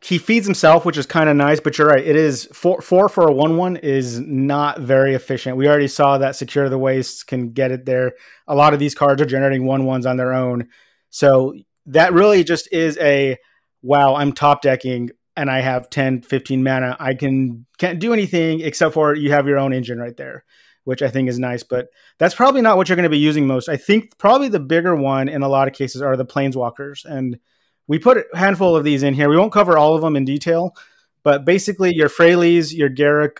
he 0.00 0.18
feeds 0.18 0.46
himself, 0.46 0.84
which 0.84 0.96
is 0.96 1.06
kind 1.06 1.28
of 1.28 1.36
nice. 1.36 1.60
But 1.60 1.76
you're 1.76 1.88
right; 1.88 2.04
it 2.04 2.16
is 2.16 2.48
four 2.52 2.80
four 2.80 3.08
for 3.08 3.28
a 3.28 3.32
one 3.32 3.56
one 3.56 3.76
is 3.76 4.20
not 4.20 4.80
very 4.80 5.14
efficient. 5.14 5.56
We 5.56 5.68
already 5.68 5.88
saw 5.88 6.18
that 6.18 6.36
secure 6.36 6.68
the 6.68 6.78
wastes 6.78 7.22
can 7.24 7.50
get 7.50 7.72
it 7.72 7.84
there. 7.84 8.12
A 8.46 8.54
lot 8.54 8.72
of 8.72 8.78
these 8.78 8.94
cards 8.94 9.20
are 9.20 9.26
generating 9.26 9.66
one 9.66 9.84
ones 9.84 10.06
on 10.06 10.16
their 10.16 10.32
own, 10.32 10.68
so 11.10 11.54
that 11.86 12.12
really 12.12 12.44
just 12.44 12.72
is 12.72 12.96
a 12.98 13.36
wow. 13.82 14.14
I'm 14.14 14.32
top 14.32 14.62
decking 14.62 15.10
and 15.38 15.48
I 15.48 15.60
have 15.60 15.88
10, 15.88 16.22
15 16.22 16.64
mana. 16.64 16.96
I 16.98 17.14
can 17.14 17.64
can't 17.78 18.00
do 18.00 18.12
anything 18.12 18.60
except 18.60 18.92
for 18.92 19.14
you 19.14 19.30
have 19.30 19.46
your 19.46 19.58
own 19.58 19.72
engine 19.72 20.00
right 20.00 20.16
there, 20.16 20.44
which 20.82 21.00
I 21.00 21.08
think 21.08 21.28
is 21.28 21.38
nice. 21.38 21.62
But 21.62 21.90
that's 22.18 22.34
probably 22.34 22.60
not 22.60 22.76
what 22.76 22.88
you're 22.88 22.96
going 22.96 23.04
to 23.04 23.08
be 23.08 23.18
using 23.18 23.46
most. 23.46 23.68
I 23.68 23.76
think 23.76 24.18
probably 24.18 24.48
the 24.48 24.58
bigger 24.58 24.96
one 24.96 25.28
in 25.28 25.42
a 25.42 25.48
lot 25.48 25.68
of 25.68 25.74
cases 25.74 26.02
are 26.02 26.16
the 26.16 26.26
planeswalkers 26.26 27.04
and 27.04 27.38
we 27.86 28.00
put 28.00 28.18
a 28.18 28.36
handful 28.36 28.74
of 28.74 28.82
these 28.82 29.04
in 29.04 29.14
here. 29.14 29.28
We 29.28 29.36
won't 29.36 29.52
cover 29.52 29.78
all 29.78 29.94
of 29.94 30.02
them 30.02 30.16
in 30.16 30.24
detail, 30.24 30.74
but 31.22 31.44
basically 31.44 31.94
your 31.94 32.08
Freyalise, 32.08 32.76
your 32.76 32.90
Garruk, 32.90 33.38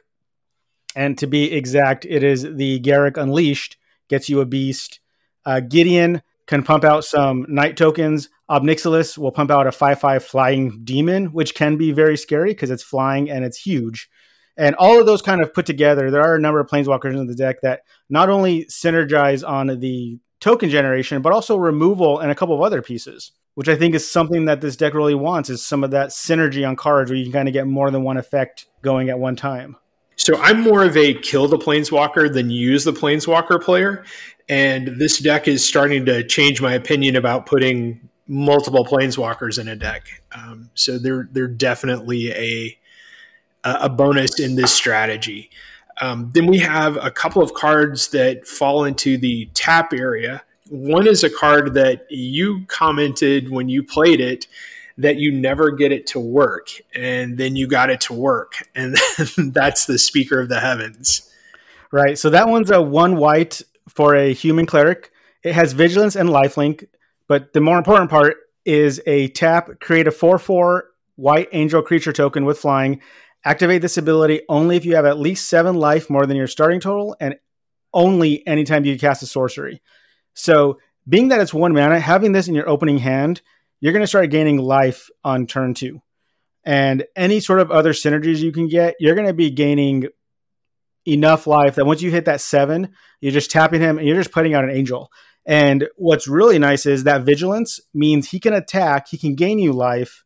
and 0.94 1.18
to 1.18 1.26
be 1.26 1.52
exact, 1.52 2.06
it 2.06 2.22
is 2.22 2.42
the 2.42 2.80
Garruk 2.80 3.20
Unleashed 3.20 3.76
gets 4.08 4.28
you 4.28 4.40
a 4.40 4.46
beast. 4.46 5.00
Uh, 5.44 5.60
Gideon 5.60 6.22
can 6.48 6.64
pump 6.64 6.82
out 6.82 7.04
some 7.04 7.46
knight 7.48 7.76
tokens. 7.76 8.28
Ob 8.48 8.64
Nixilis 8.64 9.16
will 9.16 9.30
pump 9.30 9.52
out 9.52 9.68
a 9.68 9.72
5 9.72 10.00
5 10.00 10.24
flying 10.24 10.80
demon, 10.82 11.26
which 11.26 11.54
can 11.54 11.76
be 11.76 11.92
very 11.92 12.16
scary 12.16 12.50
because 12.50 12.72
it's 12.72 12.82
flying 12.82 13.30
and 13.30 13.44
it's 13.44 13.58
huge. 13.58 14.10
And 14.56 14.74
all 14.74 14.98
of 14.98 15.06
those 15.06 15.22
kind 15.22 15.40
of 15.40 15.54
put 15.54 15.66
together, 15.66 16.10
there 16.10 16.22
are 16.22 16.34
a 16.34 16.40
number 16.40 16.58
of 16.58 16.68
planeswalkers 16.68 17.16
in 17.16 17.28
the 17.28 17.36
deck 17.36 17.60
that 17.62 17.82
not 18.10 18.28
only 18.28 18.64
synergize 18.64 19.48
on 19.48 19.78
the 19.78 20.18
token 20.40 20.68
generation, 20.68 21.22
but 21.22 21.32
also 21.32 21.56
removal 21.56 22.18
and 22.18 22.32
a 22.32 22.34
couple 22.34 22.56
of 22.56 22.62
other 22.62 22.82
pieces 22.82 23.30
which 23.58 23.68
I 23.68 23.74
think 23.74 23.96
is 23.96 24.08
something 24.08 24.44
that 24.44 24.60
this 24.60 24.76
deck 24.76 24.94
really 24.94 25.16
wants 25.16 25.50
is 25.50 25.66
some 25.66 25.82
of 25.82 25.90
that 25.90 26.10
synergy 26.10 26.64
on 26.64 26.76
cards 26.76 27.10
where 27.10 27.18
you 27.18 27.24
can 27.24 27.32
kind 27.32 27.48
of 27.48 27.52
get 27.52 27.66
more 27.66 27.90
than 27.90 28.04
one 28.04 28.16
effect 28.16 28.66
going 28.82 29.08
at 29.08 29.18
one 29.18 29.34
time. 29.34 29.76
So 30.18 30.36
I'm 30.36 30.60
more 30.60 30.84
of 30.84 30.96
a 30.96 31.14
kill 31.14 31.48
the 31.48 31.56
planeswalker 31.56 32.32
than 32.32 32.50
use 32.50 32.84
the 32.84 32.92
planeswalker 32.92 33.62
player. 33.62 34.04
And 34.48 34.98
this 34.98 35.18
deck 35.18 35.48
is 35.48 35.66
starting 35.66 36.04
to 36.06 36.22
change 36.24 36.60
my 36.60 36.74
opinion 36.74 37.16
about 37.16 37.46
putting 37.46 38.08
multiple 38.26 38.84
planeswalkers 38.84 39.58
in 39.58 39.68
a 39.68 39.76
deck. 39.76 40.22
Um, 40.32 40.70
so 40.74 40.98
they're 40.98 41.28
they're 41.32 41.48
definitely 41.48 42.32
a 42.32 42.78
a 43.64 43.88
bonus 43.88 44.38
in 44.38 44.54
this 44.54 44.72
strategy. 44.72 45.50
Um, 46.00 46.30
then 46.32 46.46
we 46.46 46.58
have 46.58 46.96
a 46.96 47.10
couple 47.10 47.42
of 47.42 47.54
cards 47.54 48.08
that 48.08 48.46
fall 48.46 48.84
into 48.84 49.18
the 49.18 49.48
tap 49.54 49.92
area 49.92 50.42
one 50.70 51.06
is 51.06 51.24
a 51.24 51.30
card 51.30 51.74
that 51.74 52.06
you 52.10 52.64
commented 52.68 53.50
when 53.50 53.68
you 53.68 53.82
played 53.82 54.20
it 54.20 54.46
that 54.98 55.16
you 55.16 55.32
never 55.32 55.70
get 55.70 55.92
it 55.92 56.08
to 56.08 56.20
work, 56.20 56.70
and 56.94 57.38
then 57.38 57.56
you 57.56 57.66
got 57.66 57.88
it 57.88 58.00
to 58.02 58.12
work, 58.12 58.54
and 58.74 58.96
that's 59.38 59.86
the 59.86 59.98
Speaker 59.98 60.40
of 60.40 60.48
the 60.48 60.60
Heavens. 60.60 61.30
Right. 61.90 62.18
So 62.18 62.30
that 62.30 62.48
one's 62.48 62.70
a 62.70 62.82
one 62.82 63.16
white 63.16 63.62
for 63.88 64.14
a 64.14 64.34
human 64.34 64.66
cleric. 64.66 65.10
It 65.42 65.54
has 65.54 65.72
vigilance 65.72 66.16
and 66.16 66.28
lifelink, 66.28 66.86
but 67.28 67.52
the 67.52 67.60
more 67.60 67.78
important 67.78 68.10
part 68.10 68.36
is 68.64 69.00
a 69.06 69.28
tap, 69.28 69.80
create 69.80 70.06
a 70.06 70.10
4 70.10 70.38
4 70.38 70.84
white 71.16 71.48
angel 71.52 71.80
creature 71.80 72.12
token 72.12 72.44
with 72.44 72.58
flying. 72.58 73.00
Activate 73.44 73.80
this 73.80 73.96
ability 73.96 74.42
only 74.48 74.76
if 74.76 74.84
you 74.84 74.96
have 74.96 75.06
at 75.06 75.18
least 75.18 75.48
seven 75.48 75.76
life 75.76 76.10
more 76.10 76.26
than 76.26 76.36
your 76.36 76.48
starting 76.48 76.80
total, 76.80 77.16
and 77.20 77.36
only 77.94 78.46
anytime 78.46 78.84
you 78.84 78.98
cast 78.98 79.22
a 79.22 79.26
sorcery. 79.26 79.80
So, 80.34 80.78
being 81.08 81.28
that 81.28 81.40
it's 81.40 81.54
one 81.54 81.72
mana, 81.72 82.00
having 82.00 82.32
this 82.32 82.48
in 82.48 82.54
your 82.54 82.68
opening 82.68 82.98
hand, 82.98 83.40
you're 83.80 83.92
going 83.92 84.02
to 84.02 84.08
start 84.08 84.30
gaining 84.30 84.58
life 84.58 85.08
on 85.24 85.46
turn 85.46 85.74
two. 85.74 86.00
And 86.64 87.04
any 87.16 87.40
sort 87.40 87.60
of 87.60 87.70
other 87.70 87.92
synergies 87.92 88.38
you 88.38 88.52
can 88.52 88.68
get, 88.68 88.94
you're 89.00 89.14
going 89.14 89.26
to 89.26 89.34
be 89.34 89.50
gaining 89.50 90.08
enough 91.06 91.46
life 91.46 91.76
that 91.76 91.86
once 91.86 92.02
you 92.02 92.10
hit 92.10 92.26
that 92.26 92.40
seven, 92.40 92.90
you're 93.20 93.32
just 93.32 93.50
tapping 93.50 93.80
him 93.80 93.98
and 93.98 94.06
you're 94.06 94.16
just 94.16 94.32
putting 94.32 94.54
out 94.54 94.64
an 94.64 94.70
angel. 94.70 95.10
And 95.46 95.88
what's 95.96 96.28
really 96.28 96.58
nice 96.58 96.84
is 96.84 97.04
that 97.04 97.22
vigilance 97.22 97.80
means 97.94 98.28
he 98.28 98.38
can 98.40 98.52
attack, 98.52 99.08
he 99.08 99.16
can 99.16 99.34
gain 99.34 99.58
you 99.58 99.72
life, 99.72 100.24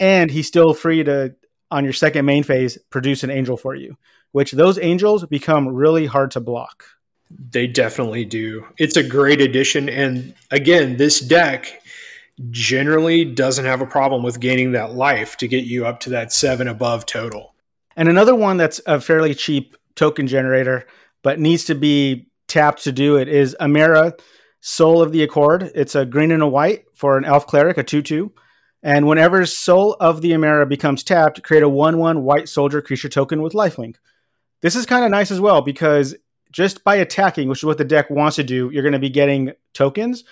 and 0.00 0.30
he's 0.30 0.48
still 0.48 0.74
free 0.74 1.04
to, 1.04 1.36
on 1.70 1.84
your 1.84 1.92
second 1.92 2.24
main 2.24 2.42
phase, 2.42 2.76
produce 2.90 3.22
an 3.22 3.30
angel 3.30 3.56
for 3.56 3.76
you, 3.76 3.96
which 4.32 4.50
those 4.50 4.80
angels 4.80 5.24
become 5.26 5.68
really 5.68 6.06
hard 6.06 6.32
to 6.32 6.40
block. 6.40 6.84
They 7.30 7.68
definitely 7.68 8.24
do. 8.24 8.66
It's 8.78 8.96
a 8.96 9.02
great 9.02 9.40
addition. 9.40 9.88
And 9.88 10.34
again, 10.50 10.96
this 10.96 11.20
deck 11.20 11.81
generally 12.50 13.24
doesn't 13.24 13.64
have 13.64 13.80
a 13.80 13.86
problem 13.86 14.22
with 14.22 14.40
gaining 14.40 14.72
that 14.72 14.94
life 14.94 15.36
to 15.38 15.48
get 15.48 15.64
you 15.64 15.86
up 15.86 16.00
to 16.00 16.10
that 16.10 16.32
seven 16.32 16.68
above 16.68 17.06
total. 17.06 17.54
And 17.96 18.08
another 18.08 18.34
one 18.34 18.56
that's 18.56 18.80
a 18.86 19.00
fairly 19.00 19.34
cheap 19.34 19.76
token 19.94 20.26
generator, 20.26 20.86
but 21.22 21.38
needs 21.38 21.64
to 21.64 21.74
be 21.74 22.28
tapped 22.48 22.84
to 22.84 22.92
do 22.92 23.16
it 23.16 23.28
is 23.28 23.56
Emmara, 23.60 24.18
Soul 24.60 25.02
of 25.02 25.12
the 25.12 25.22
Accord. 25.22 25.70
It's 25.74 25.94
a 25.94 26.06
green 26.06 26.30
and 26.30 26.42
a 26.42 26.48
white 26.48 26.84
for 26.94 27.18
an 27.18 27.24
elf 27.24 27.46
cleric, 27.46 27.78
a 27.78 27.82
2 27.82 28.02
2. 28.02 28.32
And 28.82 29.06
whenever 29.06 29.44
Soul 29.46 29.96
of 30.00 30.22
the 30.22 30.32
Emmara 30.32 30.68
becomes 30.68 31.04
tapped, 31.04 31.42
create 31.42 31.62
a 31.62 31.68
1 31.68 31.98
1 31.98 32.22
white 32.24 32.48
soldier 32.48 32.82
creature 32.82 33.08
token 33.08 33.42
with 33.42 33.52
lifelink. 33.52 33.96
This 34.60 34.76
is 34.76 34.86
kind 34.86 35.04
of 35.04 35.10
nice 35.10 35.30
as 35.30 35.40
well 35.40 35.60
because 35.60 36.14
just 36.50 36.84
by 36.84 36.96
attacking, 36.96 37.48
which 37.48 37.60
is 37.60 37.64
what 37.64 37.78
the 37.78 37.84
deck 37.84 38.10
wants 38.10 38.36
to 38.36 38.44
do, 38.44 38.70
you're 38.72 38.82
going 38.82 38.92
to 38.92 38.98
be 38.98 39.10
getting 39.10 39.52
tokens. 39.72 40.24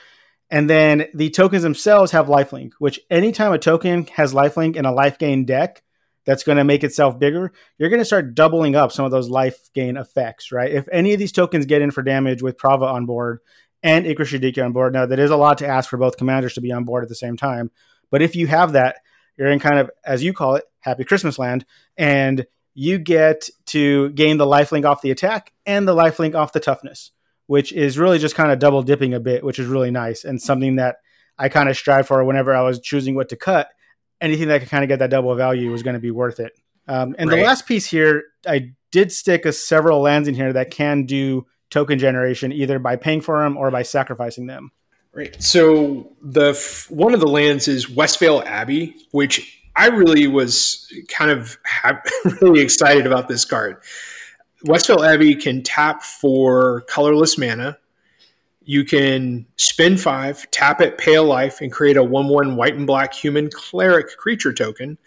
And 0.51 0.69
then 0.69 1.07
the 1.15 1.31
tokens 1.31 1.63
themselves 1.63 2.13
have 2.13 2.27
lifelink, 2.27 2.73
which 2.79 2.99
anytime 3.09 3.53
a 3.53 3.59
token 3.59 4.07
has 4.09 4.35
lifelink 4.35 4.77
in 4.77 4.85
a 4.85 4.93
life 4.93 5.19
gain 5.19 5.45
deck, 5.45 5.83
that's 6.27 6.43
going 6.43 6.59
to 6.59 6.65
make 6.65 6.85
itself 6.85 7.19
bigger, 7.19 7.53
you're 7.79 7.89
going 7.89 8.01
to 8.01 8.05
start 8.05 8.35
doubling 8.35 8.77
up 8.77 8.93
some 8.93 9.05
of 9.05 9.11
those 9.11 9.29
life 9.29 9.73
gain 9.73 9.97
effects, 9.97 10.53
right? 10.53 10.71
If 10.71 10.89
any 10.93 11.13
of 11.13 11.19
these 11.19 11.33
tokens 11.33 11.67
get 11.67 11.83
in 11.83 11.91
for 11.91 12.03
damage 12.03 12.43
with 12.43 12.59
Prava 12.59 12.85
on 12.85 13.07
board 13.07 13.41
and 13.83 14.05
Shidiqi 14.05 14.63
on 14.63 14.73
board, 14.73 14.93
now 14.93 15.07
that 15.07 15.19
is 15.19 15.31
a 15.31 15.37
lot 15.37 15.59
to 15.59 15.67
ask 15.67 15.89
for 15.89 15.97
both 15.97 16.19
commanders 16.19 16.55
to 16.55 16.61
be 16.61 16.73
on 16.73 16.85
board 16.85 17.03
at 17.03 17.09
the 17.09 17.15
same 17.15 17.37
time. 17.37 17.71
But 18.11 18.23
if 18.23 18.37
you 18.37 18.47
have 18.49 18.73
that, 18.73 18.97
you're 19.37 19.49
in 19.49 19.61
kind 19.61 19.79
of, 19.79 19.91
as 20.05 20.23
you 20.23 20.33
call 20.33 20.57
it, 20.57 20.65
happy 20.81 21.05
Christmas 21.05 21.39
land, 21.39 21.65
and 21.97 22.47
you 22.75 22.99
get 22.99 23.49
to 23.67 24.11
gain 24.11 24.37
the 24.37 24.47
lifelink 24.47 24.85
off 24.85 25.03
the 25.03 25.11
attack 25.11 25.53
and 25.65 25.89
the 25.89 25.95
lifelink 25.95 26.35
off 26.35 26.53
the 26.53 26.61
toughness, 26.61 27.13
which 27.51 27.73
is 27.73 27.99
really 27.99 28.21
just 28.21 28.37
kind 28.37 28.53
of 28.53 28.61
double 28.61 28.81
dipping 28.81 29.13
a 29.13 29.19
bit, 29.19 29.43
which 29.43 29.59
is 29.59 29.67
really 29.67 29.91
nice 29.91 30.23
and 30.23 30.41
something 30.41 30.77
that 30.77 30.99
I 31.37 31.49
kind 31.49 31.69
of 31.69 31.77
strive 31.77 32.07
for 32.07 32.23
whenever 32.23 32.55
I 32.55 32.63
was 32.63 32.79
choosing 32.79 33.17
what 33.17 33.31
to 33.31 33.37
cut. 33.37 33.69
Anything 34.21 34.47
that 34.47 34.61
could 34.61 34.71
kind 34.71 34.85
of 34.85 34.89
get 34.89 35.01
that 35.01 35.11
double 35.11 35.35
value 35.35 35.69
was 35.73 35.83
going 35.83 35.95
to 35.95 36.01
be 36.01 36.13
worth 36.13 36.39
it. 36.39 36.53
Um, 36.87 37.17
and 37.19 37.29
right. 37.29 37.39
the 37.39 37.43
last 37.43 37.67
piece 37.67 37.87
here, 37.87 38.23
I 38.47 38.71
did 38.93 39.11
stick 39.11 39.47
a 39.47 39.53
several 39.53 40.01
lands 40.01 40.29
in 40.29 40.37
here 40.37 40.53
that 40.53 40.71
can 40.71 41.07
do 41.07 41.45
token 41.71 41.99
generation 41.99 42.53
either 42.53 42.79
by 42.79 42.95
paying 42.95 43.21
for 43.21 43.43
them 43.43 43.57
or 43.57 43.73
by 43.73 43.83
sacrificing 43.83 44.47
them. 44.47 44.71
Right. 45.13 45.43
So 45.43 46.13
the 46.23 46.53
one 46.89 47.15
of 47.15 47.21
the 47.21 47.27
lands 47.27 47.67
is 47.67 47.87
Westvale 47.87 48.47
Abbey, 48.47 48.95
which 49.11 49.61
I 49.75 49.89
really 49.89 50.29
was 50.29 50.89
kind 51.09 51.33
of 51.33 51.59
ha- 51.67 52.01
really 52.41 52.61
excited 52.61 53.09
about 53.09 53.27
this 53.27 53.45
card. 53.45 53.79
Westvale 54.66 55.07
Abbey 55.07 55.35
can 55.35 55.62
tap 55.62 56.03
for 56.03 56.83
colorless 56.83 57.38
mana. 57.38 57.79
You 58.62 58.85
can 58.85 59.46
spend 59.57 60.01
five, 60.01 60.49
tap 60.51 60.81
it, 60.81 60.99
pay 60.99 61.14
a 61.14 61.23
life, 61.23 61.61
and 61.61 61.73
create 61.73 61.96
a 61.96 62.05
1 62.05 62.29
1 62.29 62.57
white 62.57 62.75
and 62.75 62.87
black 62.87 63.14
human 63.14 63.51
cleric 63.51 64.16
creature 64.16 64.53
token. 64.53 64.99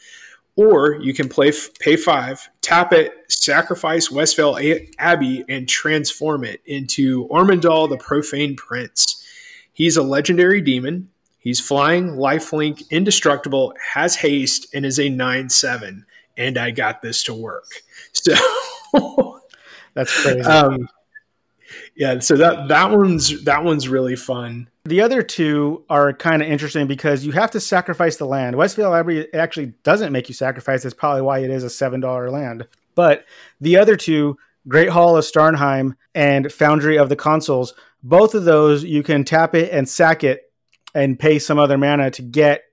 Or 0.55 0.95
you 1.01 1.13
can 1.13 1.29
play 1.29 1.51
pay 1.79 1.95
five, 1.95 2.47
tap 2.61 2.93
it, 2.93 3.13
sacrifice 3.27 4.09
Westvale 4.09 4.87
Abbey, 4.99 5.43
and 5.49 5.67
transform 5.67 6.43
it 6.43 6.61
into 6.65 7.27
Ormendahl 7.29 7.89
the 7.89 7.97
Profane 7.97 8.55
Prince. 8.55 9.23
He's 9.71 9.97
a 9.97 10.03
legendary 10.03 10.61
demon. 10.61 11.09
He's 11.39 11.59
flying, 11.59 12.11
lifelink, 12.11 12.89
indestructible, 12.89 13.73
has 13.93 14.15
haste, 14.15 14.67
and 14.73 14.85
is 14.85 14.99
a 14.99 15.09
9 15.09 15.49
7. 15.49 16.05
And 16.37 16.57
I 16.57 16.71
got 16.71 17.01
this 17.01 17.23
to 17.23 17.33
work. 17.33 17.67
So 18.13 18.33
that's 19.93 20.21
crazy. 20.21 20.41
Um, 20.41 20.87
yeah, 21.95 22.19
so 22.19 22.35
that 22.35 22.67
that 22.67 22.91
one's 22.91 23.43
that 23.43 23.63
one's 23.63 23.87
really 23.87 24.15
fun. 24.15 24.69
The 24.85 25.01
other 25.01 25.21
two 25.21 25.85
are 25.89 26.11
kind 26.13 26.41
of 26.41 26.47
interesting 26.47 26.87
because 26.87 27.25
you 27.25 27.31
have 27.31 27.51
to 27.51 27.59
sacrifice 27.59 28.17
the 28.17 28.25
land. 28.25 28.55
Westfield 28.55 28.91
Library 28.91 29.33
actually 29.33 29.73
doesn't 29.83 30.11
make 30.11 30.27
you 30.27 30.35
sacrifice. 30.35 30.83
That's 30.83 30.93
probably 30.95 31.21
why 31.21 31.39
it 31.39 31.49
is 31.49 31.63
a 31.63 31.69
seven 31.69 31.99
dollar 31.99 32.29
land. 32.29 32.67
But 32.95 33.25
the 33.61 33.77
other 33.77 33.95
two, 33.95 34.37
Great 34.67 34.89
Hall 34.89 35.17
of 35.17 35.23
Starnheim 35.23 35.95
and 36.13 36.51
Foundry 36.51 36.97
of 36.97 37.09
the 37.09 37.15
Consuls, 37.15 37.73
both 38.03 38.35
of 38.35 38.43
those 38.45 38.83
you 38.83 39.03
can 39.03 39.23
tap 39.23 39.55
it 39.55 39.71
and 39.71 39.87
sack 39.87 40.23
it 40.23 40.51
and 40.93 41.17
pay 41.17 41.39
some 41.39 41.57
other 41.57 41.77
mana 41.77 42.11
to 42.11 42.21
get 42.21 42.63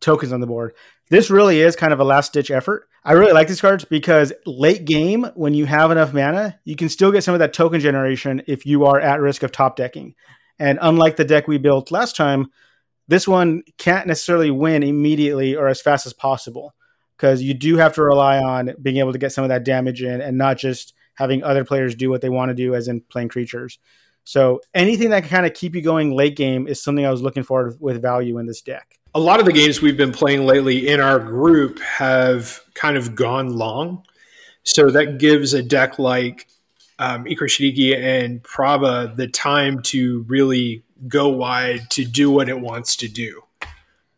tokens 0.00 0.32
on 0.32 0.40
the 0.40 0.46
board. 0.46 0.74
This 1.10 1.30
really 1.30 1.60
is 1.60 1.76
kind 1.76 1.92
of 1.92 2.00
a 2.00 2.04
last 2.04 2.32
ditch 2.32 2.50
effort. 2.50 2.88
I 3.04 3.12
really 3.12 3.32
like 3.32 3.48
these 3.48 3.60
cards 3.60 3.84
because 3.84 4.32
late 4.46 4.86
game, 4.86 5.26
when 5.34 5.52
you 5.52 5.66
have 5.66 5.90
enough 5.90 6.14
mana, 6.14 6.58
you 6.64 6.76
can 6.76 6.88
still 6.88 7.12
get 7.12 7.22
some 7.22 7.34
of 7.34 7.40
that 7.40 7.52
token 7.52 7.80
generation 7.80 8.42
if 8.46 8.64
you 8.64 8.86
are 8.86 8.98
at 8.98 9.20
risk 9.20 9.42
of 9.42 9.52
top 9.52 9.76
decking. 9.76 10.14
And 10.58 10.78
unlike 10.80 11.16
the 11.16 11.24
deck 11.24 11.46
we 11.46 11.58
built 11.58 11.90
last 11.90 12.16
time, 12.16 12.46
this 13.06 13.28
one 13.28 13.62
can't 13.76 14.06
necessarily 14.06 14.50
win 14.50 14.82
immediately 14.82 15.54
or 15.54 15.68
as 15.68 15.82
fast 15.82 16.06
as 16.06 16.14
possible 16.14 16.74
because 17.18 17.42
you 17.42 17.52
do 17.52 17.76
have 17.76 17.94
to 17.94 18.02
rely 18.02 18.38
on 18.38 18.72
being 18.80 18.96
able 18.96 19.12
to 19.12 19.18
get 19.18 19.32
some 19.32 19.44
of 19.44 19.50
that 19.50 19.64
damage 19.64 20.02
in 20.02 20.22
and 20.22 20.38
not 20.38 20.56
just 20.56 20.94
having 21.14 21.44
other 21.44 21.64
players 21.64 21.94
do 21.94 22.08
what 22.08 22.22
they 22.22 22.30
want 22.30 22.48
to 22.48 22.54
do, 22.54 22.74
as 22.74 22.88
in 22.88 23.02
playing 23.02 23.28
creatures. 23.28 23.78
So 24.24 24.60
anything 24.72 25.10
that 25.10 25.20
can 25.20 25.30
kind 25.30 25.46
of 25.46 25.52
keep 25.52 25.74
you 25.74 25.82
going 25.82 26.16
late 26.16 26.34
game 26.34 26.66
is 26.66 26.82
something 26.82 27.04
I 27.04 27.10
was 27.10 27.22
looking 27.22 27.42
for 27.42 27.74
with 27.78 28.00
value 28.00 28.38
in 28.38 28.46
this 28.46 28.62
deck 28.62 28.98
a 29.14 29.20
lot 29.20 29.38
of 29.38 29.46
the 29.46 29.52
games 29.52 29.80
we've 29.80 29.96
been 29.96 30.12
playing 30.12 30.44
lately 30.44 30.88
in 30.88 31.00
our 31.00 31.18
group 31.18 31.78
have 31.80 32.60
kind 32.74 32.96
of 32.96 33.14
gone 33.14 33.56
long. 33.56 34.04
So 34.64 34.90
that 34.90 35.18
gives 35.18 35.54
a 35.54 35.62
deck 35.62 35.98
like 35.98 36.48
um, 36.98 37.26
and 37.26 38.42
Prava 38.42 39.12
the 39.16 39.28
time 39.28 39.82
to 39.82 40.24
really 40.28 40.84
go 41.06 41.28
wide 41.28 41.90
to 41.90 42.04
do 42.04 42.30
what 42.30 42.48
it 42.48 42.58
wants 42.60 42.96
to 42.96 43.08
do. 43.08 43.42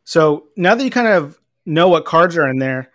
So 0.05 0.47
now 0.57 0.75
that 0.75 0.85
you 0.85 0.91
kind 0.91 1.09
of 1.09 1.39
know 1.67 1.89
what 1.89 2.05
cards 2.05 2.37
are 2.37 2.49
in 2.49 2.59
there, 2.59 2.91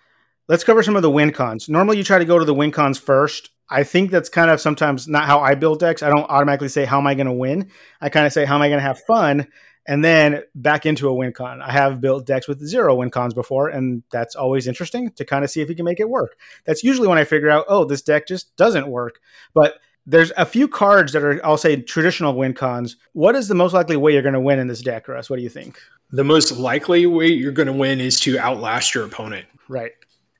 let's 0.47 0.63
cover 0.63 0.81
some 0.81 0.95
of 0.95 1.01
the 1.01 1.11
win 1.11 1.31
cons. 1.31 1.67
Normally, 1.67 1.97
you 1.97 2.03
try 2.03 2.19
to 2.19 2.25
go 2.25 2.39
to 2.39 2.45
the 2.45 2.53
win 2.53 2.71
cons 2.71 2.97
first. 2.97 3.49
I 3.69 3.83
think 3.83 4.11
that's 4.11 4.29
kind 4.29 4.49
of 4.49 4.61
sometimes 4.61 5.07
not 5.07 5.25
how 5.25 5.39
I 5.39 5.55
build 5.55 5.79
decks. 5.79 6.03
I 6.03 6.09
don't 6.09 6.29
automatically 6.29 6.69
say, 6.69 6.85
How 6.85 6.99
am 6.99 7.07
I 7.07 7.15
going 7.15 7.27
to 7.27 7.33
win? 7.33 7.69
I 7.99 8.09
kind 8.09 8.25
of 8.25 8.33
say, 8.33 8.45
How 8.45 8.55
am 8.55 8.61
I 8.61 8.69
going 8.69 8.79
to 8.79 8.85
have 8.85 8.99
fun? 9.01 9.47
And 9.87 10.03
then 10.03 10.43
back 10.53 10.85
into 10.85 11.07
a 11.07 11.13
win 11.13 11.33
con. 11.33 11.61
I 11.61 11.71
have 11.71 12.01
built 12.01 12.25
decks 12.25 12.47
with 12.47 12.65
zero 12.65 12.95
win 12.95 13.09
cons 13.09 13.33
before, 13.33 13.69
and 13.69 14.03
that's 14.11 14.35
always 14.35 14.67
interesting 14.67 15.11
to 15.11 15.25
kind 15.25 15.43
of 15.43 15.49
see 15.49 15.61
if 15.61 15.69
you 15.69 15.75
can 15.75 15.85
make 15.85 15.99
it 15.99 16.09
work. 16.09 16.37
That's 16.65 16.83
usually 16.83 17.07
when 17.07 17.17
I 17.17 17.23
figure 17.23 17.49
out, 17.49 17.65
oh, 17.67 17.85
this 17.85 18.01
deck 18.01 18.27
just 18.27 18.55
doesn't 18.57 18.87
work. 18.87 19.19
But 19.53 19.79
there's 20.05 20.31
a 20.37 20.45
few 20.45 20.67
cards 20.67 21.13
that 21.13 21.23
are, 21.23 21.43
I'll 21.45 21.57
say, 21.57 21.77
traditional 21.77 22.35
win 22.35 22.53
cons. 22.53 22.97
What 23.13 23.35
is 23.35 23.47
the 23.47 23.55
most 23.55 23.73
likely 23.73 23.97
way 23.97 24.13
you're 24.13 24.21
going 24.21 24.33
to 24.33 24.39
win 24.39 24.59
in 24.59 24.67
this 24.67 24.81
deck, 24.81 25.07
Russ? 25.07 25.29
What 25.29 25.37
do 25.37 25.43
you 25.43 25.49
think? 25.49 25.79
The 26.11 26.23
most 26.23 26.51
likely 26.51 27.05
way 27.05 27.27
you're 27.27 27.51
going 27.51 27.67
to 27.67 27.73
win 27.73 27.99
is 27.99 28.19
to 28.21 28.37
outlast 28.37 28.93
your 28.93 29.05
opponent. 29.05 29.45
Right. 29.67 29.91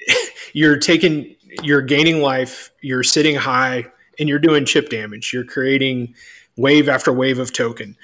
you're 0.54 0.78
taking, 0.78 1.36
you're 1.64 1.82
gaining 1.82 2.22
life, 2.22 2.72
you're 2.82 3.04
sitting 3.04 3.36
high, 3.36 3.86
and 4.20 4.28
you're 4.28 4.40
doing 4.40 4.66
chip 4.66 4.90
damage. 4.90 5.32
You're 5.34 5.46
creating 5.46 6.16
wave 6.58 6.90
after 6.90 7.14
wave 7.14 7.40
of 7.40 7.54
token 7.54 7.96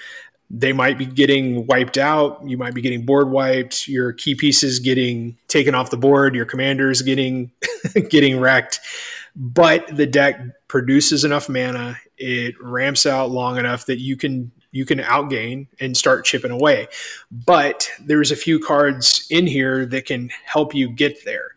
they 0.50 0.72
might 0.72 0.98
be 0.98 1.06
getting 1.06 1.68
wiped 1.68 1.98
out. 1.98 2.42
You 2.46 2.58
might 2.58 2.74
be 2.74 2.82
getting 2.82 3.06
board 3.06 3.30
wiped. 3.30 3.88
Your 3.88 4.14
key 4.14 4.34
pieces 4.34 4.80
getting 4.80 5.38
taken 5.48 5.76
off 5.76 5.90
the 5.90 5.98
board. 5.98 6.36
Your 6.36 6.46
commanders 6.46 7.02
getting 7.02 7.52
getting 8.10 8.40
wrecked. 8.40 8.80
But 9.36 9.96
the 9.96 10.06
deck 10.06 10.40
produces 10.68 11.24
enough 11.24 11.50
mana. 11.50 11.98
It 12.18 12.56
ramps 12.62 13.06
out 13.06 13.30
long 13.30 13.58
enough 13.58 13.86
that 13.88 14.00
you 14.00 14.16
can 14.16 14.52
you 14.72 14.86
can 14.86 15.00
outgain 15.00 15.68
and 15.80 15.98
start 15.98 16.26
chipping 16.26 16.52
away. 16.52 16.88
But 17.32 17.90
there's 18.00 18.32
a 18.32 18.36
few 18.36 18.60
cards 18.60 19.28
in 19.30 19.48
here 19.48 19.86
that 19.88 20.06
can 20.06 20.30
help 20.46 20.74
you 20.74 20.90
get 20.90 21.26
there. 21.26 21.52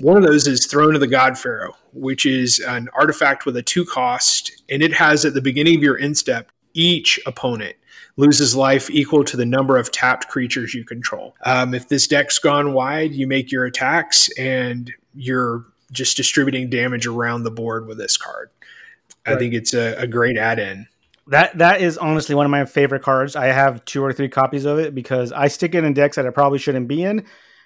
One 0.00 0.16
of 0.16 0.22
those 0.22 0.46
is 0.46 0.66
Throne 0.66 0.94
of 0.94 1.00
the 1.00 1.06
God 1.06 1.38
Pharaoh, 1.38 1.76
which 1.92 2.24
is 2.24 2.60
an 2.60 2.88
artifact 2.94 3.46
with 3.46 3.56
a 3.56 3.62
two 3.62 3.84
cost, 3.84 4.62
and 4.68 4.82
it 4.82 4.92
has 4.92 5.24
at 5.24 5.34
the 5.34 5.40
beginning 5.40 5.76
of 5.76 5.82
your 5.82 5.98
end 5.98 6.16
step 6.16 6.52
each 6.74 7.18
opponent 7.26 7.74
loses 8.18 8.54
life 8.54 8.90
equal 8.90 9.24
to 9.24 9.36
the 9.36 9.46
number 9.46 9.78
of 9.78 9.90
tapped 9.90 10.28
creatures 10.28 10.74
you 10.74 10.84
control. 10.84 11.34
Um, 11.44 11.72
if 11.72 11.88
this 11.88 12.06
deck's 12.06 12.38
gone 12.38 12.74
wide, 12.74 13.12
you 13.12 13.26
make 13.26 13.50
your 13.50 13.64
attacks 13.64 14.28
and 14.36 14.92
you're 15.14 15.64
just 15.92 16.16
distributing 16.16 16.68
damage 16.68 17.06
around 17.06 17.44
the 17.44 17.50
board 17.50 17.86
with 17.86 17.96
this 17.96 18.16
card. 18.16 18.50
Right. 19.26 19.36
I 19.36 19.38
think 19.38 19.54
it's 19.54 19.72
a, 19.72 19.94
a 19.94 20.06
great 20.06 20.36
add-in. 20.36 20.88
That 21.28 21.58
that 21.58 21.80
is 21.80 21.96
honestly 21.96 22.34
one 22.34 22.44
of 22.44 22.50
my 22.50 22.64
favorite 22.64 23.02
cards. 23.02 23.36
I 23.36 23.46
have 23.46 23.84
two 23.84 24.02
or 24.02 24.12
three 24.12 24.28
copies 24.28 24.64
of 24.64 24.78
it 24.78 24.94
because 24.94 25.30
I 25.30 25.48
stick 25.48 25.74
it 25.74 25.84
in 25.84 25.92
decks 25.92 26.16
that 26.16 26.26
I 26.26 26.30
probably 26.30 26.58
shouldn't 26.58 26.88
be 26.88 27.04
in, 27.04 27.24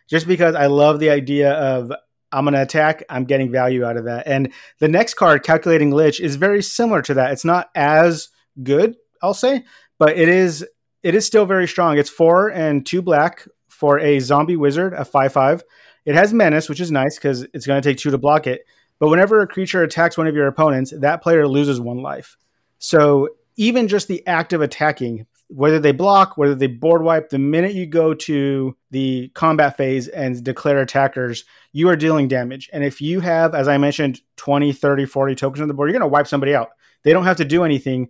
just 0.08 0.26
because 0.26 0.54
I 0.54 0.66
love 0.66 0.98
the 0.98 1.10
idea 1.10 1.52
of 1.52 1.92
I'm 2.32 2.44
going 2.44 2.54
to 2.54 2.62
attack. 2.62 3.04
I'm 3.08 3.24
getting 3.24 3.52
value 3.52 3.84
out 3.84 3.96
of 3.96 4.04
that. 4.06 4.26
And 4.26 4.52
the 4.80 4.88
next 4.88 5.14
card, 5.14 5.44
Calculating 5.44 5.92
Lich, 5.92 6.18
is 6.18 6.36
very 6.36 6.62
similar 6.62 7.02
to 7.02 7.14
that. 7.14 7.30
It's 7.30 7.44
not 7.44 7.70
as 7.74 8.28
good, 8.62 8.96
I'll 9.22 9.34
say, 9.34 9.64
but 9.98 10.18
it 10.18 10.28
is 10.28 10.66
it 11.02 11.14
is 11.14 11.26
still 11.26 11.46
very 11.46 11.66
strong. 11.66 11.98
It's 11.98 12.10
four 12.10 12.48
and 12.48 12.86
two 12.86 13.02
black 13.02 13.46
for 13.68 13.98
a 13.98 14.20
zombie 14.20 14.56
wizard, 14.56 14.94
a 14.94 15.04
five 15.04 15.32
five. 15.32 15.62
It 16.04 16.14
has 16.14 16.32
menace, 16.32 16.68
which 16.68 16.80
is 16.80 16.90
nice 16.90 17.16
because 17.16 17.42
it's 17.54 17.66
going 17.66 17.80
to 17.80 17.88
take 17.88 17.98
two 17.98 18.10
to 18.10 18.18
block 18.18 18.46
it. 18.46 18.62
But 18.98 19.08
whenever 19.08 19.40
a 19.40 19.46
creature 19.46 19.82
attacks 19.82 20.16
one 20.16 20.26
of 20.26 20.34
your 20.34 20.46
opponents, 20.46 20.92
that 20.96 21.22
player 21.22 21.46
loses 21.46 21.80
one 21.80 21.98
life. 21.98 22.36
So 22.78 23.30
even 23.56 23.88
just 23.88 24.08
the 24.08 24.26
act 24.26 24.52
of 24.52 24.60
attacking, 24.60 25.26
whether 25.48 25.78
they 25.78 25.92
block, 25.92 26.36
whether 26.36 26.54
they 26.54 26.66
board 26.66 27.02
wipe, 27.02 27.28
the 27.28 27.38
minute 27.38 27.74
you 27.74 27.86
go 27.86 28.14
to 28.14 28.76
the 28.90 29.28
combat 29.34 29.76
phase 29.76 30.08
and 30.08 30.42
declare 30.42 30.80
attackers, 30.80 31.44
you 31.72 31.88
are 31.88 31.96
dealing 31.96 32.28
damage. 32.28 32.70
And 32.72 32.82
if 32.82 33.00
you 33.00 33.20
have, 33.20 33.54
as 33.54 33.68
I 33.68 33.76
mentioned, 33.76 34.20
20, 34.36 34.72
30, 34.72 35.06
40 35.06 35.34
tokens 35.34 35.60
on 35.60 35.68
the 35.68 35.74
board, 35.74 35.90
you're 35.90 35.98
going 35.98 36.08
to 36.08 36.12
wipe 36.12 36.26
somebody 36.26 36.54
out. 36.54 36.70
They 37.02 37.12
don't 37.12 37.24
have 37.24 37.36
to 37.38 37.44
do 37.44 37.64
anything 37.64 38.08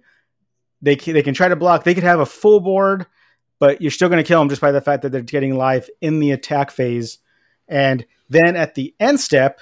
they 0.83 0.97
can, 0.97 1.15
they 1.15 1.23
can 1.23 1.35
try 1.35 1.49
to 1.49 1.57
block. 1.57 1.85
They 1.85 1.95
could 1.95 2.05
have 2.05 2.21
a 2.21 2.27
full 2.27 2.61
board, 2.61 3.07
but 3.59 3.81
you're 3.81 3.91
still 3.91 4.09
going 4.09 4.23
to 4.23 4.27
kill 4.27 4.41
them 4.41 4.49
just 4.49 4.61
by 4.61 4.73
the 4.73 4.81
fact 4.81 5.03
that 5.03 5.13
they're 5.13 5.23
getting 5.23 5.57
life 5.57 5.89
in 6.01 6.19
the 6.19 6.33
attack 6.33 6.71
phase. 6.71 7.19
And 7.69 8.05
then 8.29 8.57
at 8.57 8.75
the 8.75 8.95
end 8.99 9.21
step, 9.21 9.61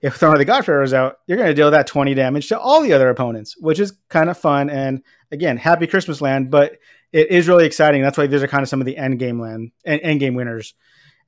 if 0.00 0.16
Throne 0.16 0.32
of 0.32 0.38
the 0.38 0.44
God 0.44 0.64
Pharaoh 0.64 0.84
is 0.84 0.94
out, 0.94 1.18
you're 1.26 1.36
going 1.36 1.50
to 1.50 1.54
deal 1.54 1.70
that 1.72 1.86
20 1.86 2.14
damage 2.14 2.48
to 2.48 2.58
all 2.58 2.80
the 2.80 2.92
other 2.92 3.10
opponents, 3.10 3.56
which 3.58 3.78
is 3.78 3.92
kind 4.08 4.30
of 4.30 4.38
fun. 4.38 4.70
And 4.70 5.02
again, 5.30 5.56
happy 5.56 5.86
Christmas 5.86 6.20
land, 6.20 6.50
but 6.50 6.78
it 7.12 7.30
is 7.30 7.48
really 7.48 7.66
exciting. 7.66 8.02
That's 8.02 8.16
why 8.16 8.26
these 8.26 8.42
are 8.42 8.48
kind 8.48 8.62
of 8.62 8.68
some 8.68 8.80
of 8.80 8.86
the 8.86 8.96
end 8.96 9.18
game 9.18 9.40
land, 9.40 9.72
end 9.84 10.20
game 10.20 10.34
winners. 10.34 10.74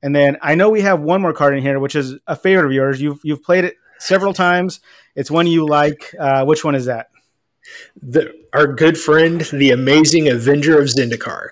And 0.01 0.15
then 0.15 0.37
I 0.41 0.55
know 0.55 0.69
we 0.69 0.81
have 0.81 1.01
one 1.01 1.21
more 1.21 1.33
card 1.33 1.55
in 1.55 1.61
here, 1.61 1.79
which 1.79 1.95
is 1.95 2.15
a 2.27 2.35
favorite 2.35 2.65
of 2.65 2.73
yours. 2.73 3.01
You've 3.01 3.19
you've 3.23 3.43
played 3.43 3.63
it 3.63 3.75
several 3.99 4.33
times. 4.33 4.81
It's 5.15 5.31
one 5.31 5.47
you 5.47 5.65
like. 5.65 6.13
Uh, 6.19 6.45
which 6.45 6.63
one 6.63 6.75
is 6.75 6.85
that? 6.85 7.07
The, 8.01 8.33
our 8.53 8.67
good 8.67 8.97
friend, 8.97 9.41
the 9.41 9.71
amazing 9.71 10.29
Avenger 10.29 10.79
of 10.79 10.87
Zendikar. 10.87 11.49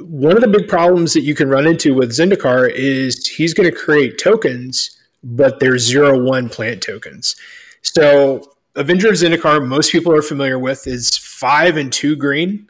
One 0.00 0.36
of 0.36 0.40
the 0.40 0.48
big 0.48 0.68
problems 0.68 1.12
that 1.14 1.22
you 1.22 1.34
can 1.34 1.48
run 1.48 1.66
into 1.66 1.94
with 1.94 2.10
Zendikar 2.10 2.70
is 2.70 3.26
he's 3.26 3.54
going 3.54 3.70
to 3.70 3.76
create 3.76 4.18
tokens, 4.18 4.98
but 5.22 5.60
they're 5.60 5.78
zero 5.78 6.22
one 6.22 6.48
plant 6.48 6.82
tokens. 6.82 7.36
So 7.82 8.52
Avenger 8.76 9.08
of 9.08 9.14
Zendikar, 9.14 9.66
most 9.66 9.92
people 9.92 10.14
are 10.14 10.22
familiar 10.22 10.58
with, 10.58 10.86
is 10.86 11.16
five 11.16 11.76
and 11.76 11.92
two 11.92 12.16
green. 12.16 12.68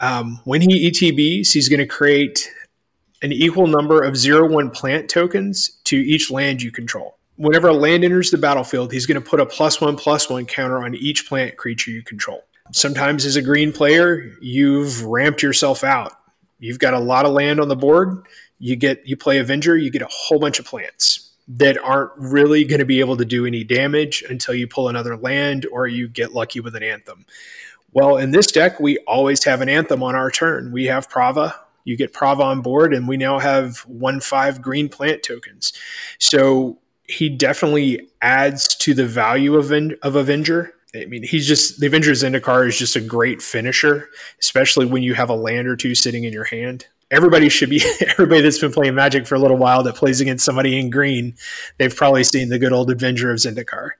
Um, 0.00 0.40
when 0.44 0.60
he 0.60 0.90
ETBs, 0.90 1.52
he's 1.52 1.68
going 1.68 1.80
to 1.80 1.86
create 1.86 2.50
an 3.22 3.32
equal 3.32 3.66
number 3.66 4.02
of 4.02 4.16
zero 4.16 4.48
one 4.48 4.70
plant 4.70 5.10
tokens 5.10 5.80
to 5.84 5.96
each 5.96 6.30
land 6.30 6.62
you 6.62 6.70
control. 6.70 7.17
Whenever 7.38 7.68
a 7.68 7.72
land 7.72 8.04
enters 8.04 8.30
the 8.30 8.36
battlefield, 8.38 8.92
he's 8.92 9.06
going 9.06 9.20
to 9.20 9.26
put 9.26 9.40
a 9.40 9.46
plus 9.46 9.80
one 9.80 9.96
plus 9.96 10.28
one 10.28 10.44
counter 10.44 10.84
on 10.84 10.94
each 10.94 11.28
plant 11.28 11.56
creature 11.56 11.90
you 11.90 12.02
control. 12.02 12.44
Sometimes, 12.72 13.24
as 13.24 13.36
a 13.36 13.42
green 13.42 13.72
player, 13.72 14.32
you've 14.40 15.02
ramped 15.04 15.42
yourself 15.42 15.82
out. 15.82 16.12
You've 16.58 16.78
got 16.78 16.94
a 16.94 16.98
lot 16.98 17.24
of 17.24 17.32
land 17.32 17.60
on 17.60 17.68
the 17.68 17.76
board. 17.76 18.26
You 18.58 18.76
get 18.76 19.06
you 19.06 19.16
play 19.16 19.38
Avenger, 19.38 19.76
you 19.76 19.90
get 19.90 20.02
a 20.02 20.08
whole 20.10 20.38
bunch 20.38 20.58
of 20.58 20.66
plants 20.66 21.30
that 21.48 21.78
aren't 21.78 22.10
really 22.16 22.64
going 22.64 22.80
to 22.80 22.84
be 22.84 23.00
able 23.00 23.16
to 23.16 23.24
do 23.24 23.46
any 23.46 23.64
damage 23.64 24.22
until 24.28 24.54
you 24.54 24.68
pull 24.68 24.88
another 24.88 25.16
land 25.16 25.66
or 25.72 25.86
you 25.86 26.08
get 26.08 26.34
lucky 26.34 26.60
with 26.60 26.76
an 26.76 26.82
anthem. 26.82 27.24
Well, 27.92 28.18
in 28.18 28.32
this 28.32 28.52
deck, 28.52 28.80
we 28.80 28.98
always 29.06 29.42
have 29.44 29.62
an 29.62 29.68
anthem 29.68 30.02
on 30.02 30.14
our 30.14 30.30
turn. 30.30 30.72
We 30.72 30.86
have 30.86 31.08
Prava. 31.08 31.54
You 31.84 31.96
get 31.96 32.12
Prava 32.12 32.42
on 32.42 32.60
board, 32.60 32.92
and 32.92 33.08
we 33.08 33.16
now 33.16 33.38
have 33.38 33.78
one 33.86 34.20
five 34.20 34.60
green 34.60 34.90
plant 34.90 35.22
tokens. 35.22 35.72
So 36.18 36.78
he 37.08 37.30
definitely 37.30 38.08
adds 38.20 38.68
to 38.76 38.94
the 38.94 39.06
value 39.06 39.56
of, 39.56 39.72
of 40.02 40.14
Avenger. 40.14 40.74
I 40.94 41.06
mean, 41.06 41.22
he's 41.22 41.46
just 41.46 41.80
the 41.80 41.86
Avenger 41.86 42.12
Zendikar 42.12 42.68
is 42.68 42.78
just 42.78 42.96
a 42.96 43.00
great 43.00 43.42
finisher, 43.42 44.08
especially 44.40 44.86
when 44.86 45.02
you 45.02 45.14
have 45.14 45.30
a 45.30 45.34
land 45.34 45.66
or 45.66 45.76
two 45.76 45.94
sitting 45.94 46.24
in 46.24 46.32
your 46.32 46.44
hand. 46.44 46.86
Everybody 47.10 47.48
should 47.48 47.70
be 47.70 47.82
everybody 48.00 48.42
that's 48.42 48.58
been 48.58 48.72
playing 48.72 48.94
Magic 48.94 49.26
for 49.26 49.34
a 49.34 49.38
little 49.38 49.56
while 49.56 49.82
that 49.82 49.96
plays 49.96 50.20
against 50.20 50.44
somebody 50.44 50.78
in 50.78 50.90
green. 50.90 51.34
They've 51.78 51.94
probably 51.94 52.24
seen 52.24 52.48
the 52.50 52.58
good 52.58 52.72
old 52.72 52.90
Avenger 52.90 53.30
of 53.30 53.38
Zendikar. 53.38 53.90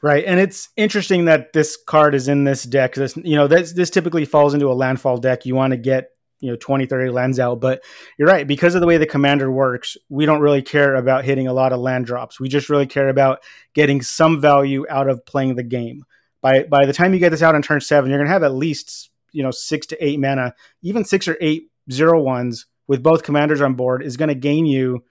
Right, 0.00 0.24
and 0.24 0.38
it's 0.38 0.68
interesting 0.76 1.24
that 1.24 1.52
this 1.52 1.76
card 1.76 2.14
is 2.14 2.28
in 2.28 2.44
this 2.44 2.62
deck. 2.62 2.94
This, 2.94 3.16
you 3.16 3.34
know, 3.34 3.48
this 3.48 3.72
this 3.72 3.90
typically 3.90 4.24
falls 4.24 4.54
into 4.54 4.70
a 4.70 4.74
landfall 4.74 5.18
deck. 5.18 5.44
You 5.44 5.54
want 5.54 5.72
to 5.72 5.76
get 5.76 6.12
you 6.40 6.50
know 6.50 6.56
20 6.56 6.86
30 6.86 7.10
lands 7.10 7.38
out. 7.38 7.60
But 7.60 7.82
you're 8.16 8.28
right 8.28 8.46
because 8.46 8.74
of 8.74 8.80
the 8.80 8.86
way 8.86 8.96
the 8.96 9.06
commander 9.06 9.50
works 9.50 9.96
we 10.08 10.26
don't 10.26 10.40
really 10.40 10.62
care 10.62 10.94
about 10.94 11.24
hitting 11.24 11.46
a 11.46 11.52
lot 11.52 11.72
of 11.72 11.80
land 11.80 12.06
drops. 12.06 12.40
We 12.40 12.48
just 12.48 12.68
really 12.68 12.86
care 12.86 13.08
about 13.08 13.42
getting 13.74 14.02
some 14.02 14.40
value 14.40 14.86
out 14.88 15.08
of 15.08 15.24
playing 15.24 15.56
the 15.56 15.62
game. 15.62 16.04
By 16.40 16.64
by 16.64 16.86
the 16.86 16.92
time 16.92 17.12
you 17.12 17.20
get 17.20 17.30
this 17.30 17.42
out 17.42 17.54
on 17.54 17.62
turn 17.62 17.80
seven 17.80 18.10
you're 18.10 18.18
going 18.18 18.28
to 18.28 18.32
have 18.32 18.42
at 18.42 18.54
least 18.54 19.10
you 19.32 19.42
know 19.42 19.50
six 19.50 19.86
to 19.88 20.04
eight 20.04 20.20
mana 20.20 20.54
even 20.82 21.04
six 21.04 21.28
or 21.28 21.36
eight 21.40 21.70
zero 21.90 22.20
ones 22.20 22.66
with 22.86 23.02
both 23.02 23.22
commanders 23.22 23.60
on 23.60 23.74
board 23.74 24.02
is 24.02 24.16
going 24.16 24.28
to 24.28 24.34
gain 24.34 24.66
you 24.66 25.04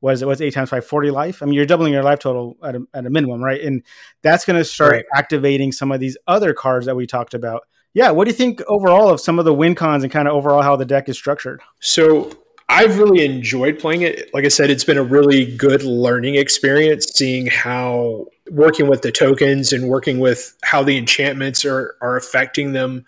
was 0.00 0.22
it 0.22 0.28
was 0.28 0.40
eight 0.40 0.54
times 0.54 0.70
five 0.70 0.86
40 0.86 1.10
life? 1.10 1.42
I 1.42 1.46
mean 1.46 1.54
you're 1.54 1.66
doubling 1.66 1.92
your 1.92 2.02
life 2.02 2.20
total 2.20 2.56
at 2.64 2.74
a, 2.74 2.86
at 2.94 3.06
a 3.06 3.10
minimum 3.10 3.42
right? 3.42 3.60
And 3.60 3.82
that's 4.22 4.46
going 4.46 4.58
to 4.58 4.64
start 4.64 4.92
right. 4.92 5.04
activating 5.14 5.72
some 5.72 5.92
of 5.92 6.00
these 6.00 6.16
other 6.26 6.54
cards 6.54 6.86
that 6.86 6.96
we 6.96 7.06
talked 7.06 7.34
about 7.34 7.64
yeah 7.94 8.10
what 8.10 8.24
do 8.24 8.30
you 8.30 8.36
think 8.36 8.62
overall 8.68 9.10
of 9.10 9.20
some 9.20 9.38
of 9.38 9.44
the 9.44 9.54
win 9.54 9.74
cons 9.74 10.02
and 10.02 10.12
kind 10.12 10.28
of 10.28 10.34
overall 10.34 10.62
how 10.62 10.76
the 10.76 10.84
deck 10.84 11.08
is 11.08 11.16
structured? 11.16 11.60
So 11.80 12.30
i've 12.68 12.98
really 12.98 13.24
enjoyed 13.24 13.78
playing 13.78 14.02
it. 14.02 14.32
Like 14.32 14.44
i 14.44 14.48
said 14.48 14.70
it's 14.70 14.84
been 14.84 14.98
a 14.98 15.02
really 15.02 15.56
good 15.56 15.82
learning 15.82 16.36
experience 16.36 17.06
seeing 17.14 17.46
how 17.46 18.26
working 18.50 18.88
with 18.88 19.02
the 19.02 19.12
tokens 19.12 19.72
and 19.72 19.88
working 19.88 20.18
with 20.18 20.56
how 20.62 20.82
the 20.82 20.96
enchantments 20.96 21.64
are 21.64 21.96
are 22.00 22.16
affecting 22.16 22.72
them 22.72 23.04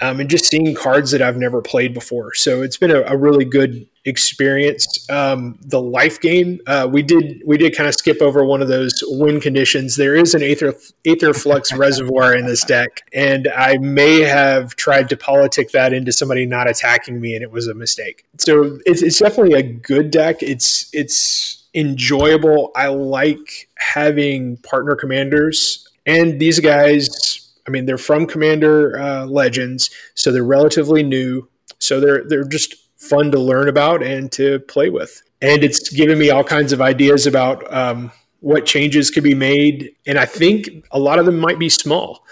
um, 0.00 0.20
and 0.20 0.28
just 0.28 0.46
seeing 0.46 0.74
cards 0.74 1.10
that 1.10 1.22
I've 1.22 1.36
never 1.36 1.62
played 1.62 1.94
before. 1.94 2.34
So 2.34 2.62
it's 2.62 2.76
been 2.76 2.90
a, 2.90 3.02
a 3.02 3.16
really 3.16 3.44
good 3.44 3.86
experience. 4.04 5.08
Um, 5.10 5.58
the 5.62 5.80
life 5.80 6.20
game 6.20 6.60
uh, 6.66 6.88
we 6.90 7.02
did 7.02 7.40
we 7.46 7.56
did 7.56 7.76
kind 7.76 7.88
of 7.88 7.94
skip 7.94 8.20
over 8.20 8.44
one 8.44 8.60
of 8.60 8.68
those 8.68 9.02
win 9.06 9.40
conditions. 9.40 9.96
There 9.96 10.16
is 10.16 10.34
an 10.34 10.42
Aether 10.42 10.74
Aether 11.04 11.32
Flux 11.32 11.72
reservoir 11.76 12.34
in 12.34 12.46
this 12.46 12.64
deck, 12.64 13.02
and 13.12 13.48
I 13.56 13.78
may 13.78 14.20
have 14.20 14.74
tried 14.76 15.08
to 15.10 15.16
politic 15.16 15.70
that 15.72 15.92
into 15.92 16.12
somebody 16.12 16.46
not 16.46 16.68
attacking 16.68 17.20
me, 17.20 17.34
and 17.34 17.42
it 17.42 17.50
was 17.50 17.68
a 17.68 17.74
mistake. 17.74 18.24
So 18.38 18.78
it's, 18.86 19.02
it's 19.02 19.18
definitely 19.18 19.54
a 19.54 19.62
good 19.62 20.10
deck. 20.10 20.42
It's 20.42 20.90
it's 20.92 21.64
enjoyable. 21.74 22.72
I 22.74 22.88
like 22.88 23.68
having 23.76 24.56
partner 24.58 24.96
commanders, 24.96 25.88
and 26.06 26.40
these 26.40 26.58
guys 26.58 27.41
I 27.66 27.70
mean, 27.70 27.86
they're 27.86 27.98
from 27.98 28.26
Commander 28.26 28.98
uh, 28.98 29.26
Legends, 29.26 29.90
so 30.14 30.32
they're 30.32 30.44
relatively 30.44 31.02
new. 31.02 31.48
So 31.78 32.00
they're 32.00 32.24
they're 32.24 32.44
just 32.44 32.74
fun 32.96 33.30
to 33.32 33.38
learn 33.38 33.68
about 33.68 34.02
and 34.02 34.30
to 34.32 34.60
play 34.60 34.90
with. 34.90 35.22
And 35.40 35.64
it's 35.64 35.88
given 35.90 36.18
me 36.18 36.30
all 36.30 36.44
kinds 36.44 36.72
of 36.72 36.80
ideas 36.80 37.26
about 37.26 37.72
um, 37.72 38.12
what 38.40 38.64
changes 38.64 39.10
could 39.10 39.24
be 39.24 39.34
made. 39.34 39.90
And 40.06 40.18
I 40.18 40.24
think 40.24 40.68
a 40.92 40.98
lot 40.98 41.18
of 41.18 41.26
them 41.26 41.38
might 41.38 41.58
be 41.58 41.68
small. 41.68 42.24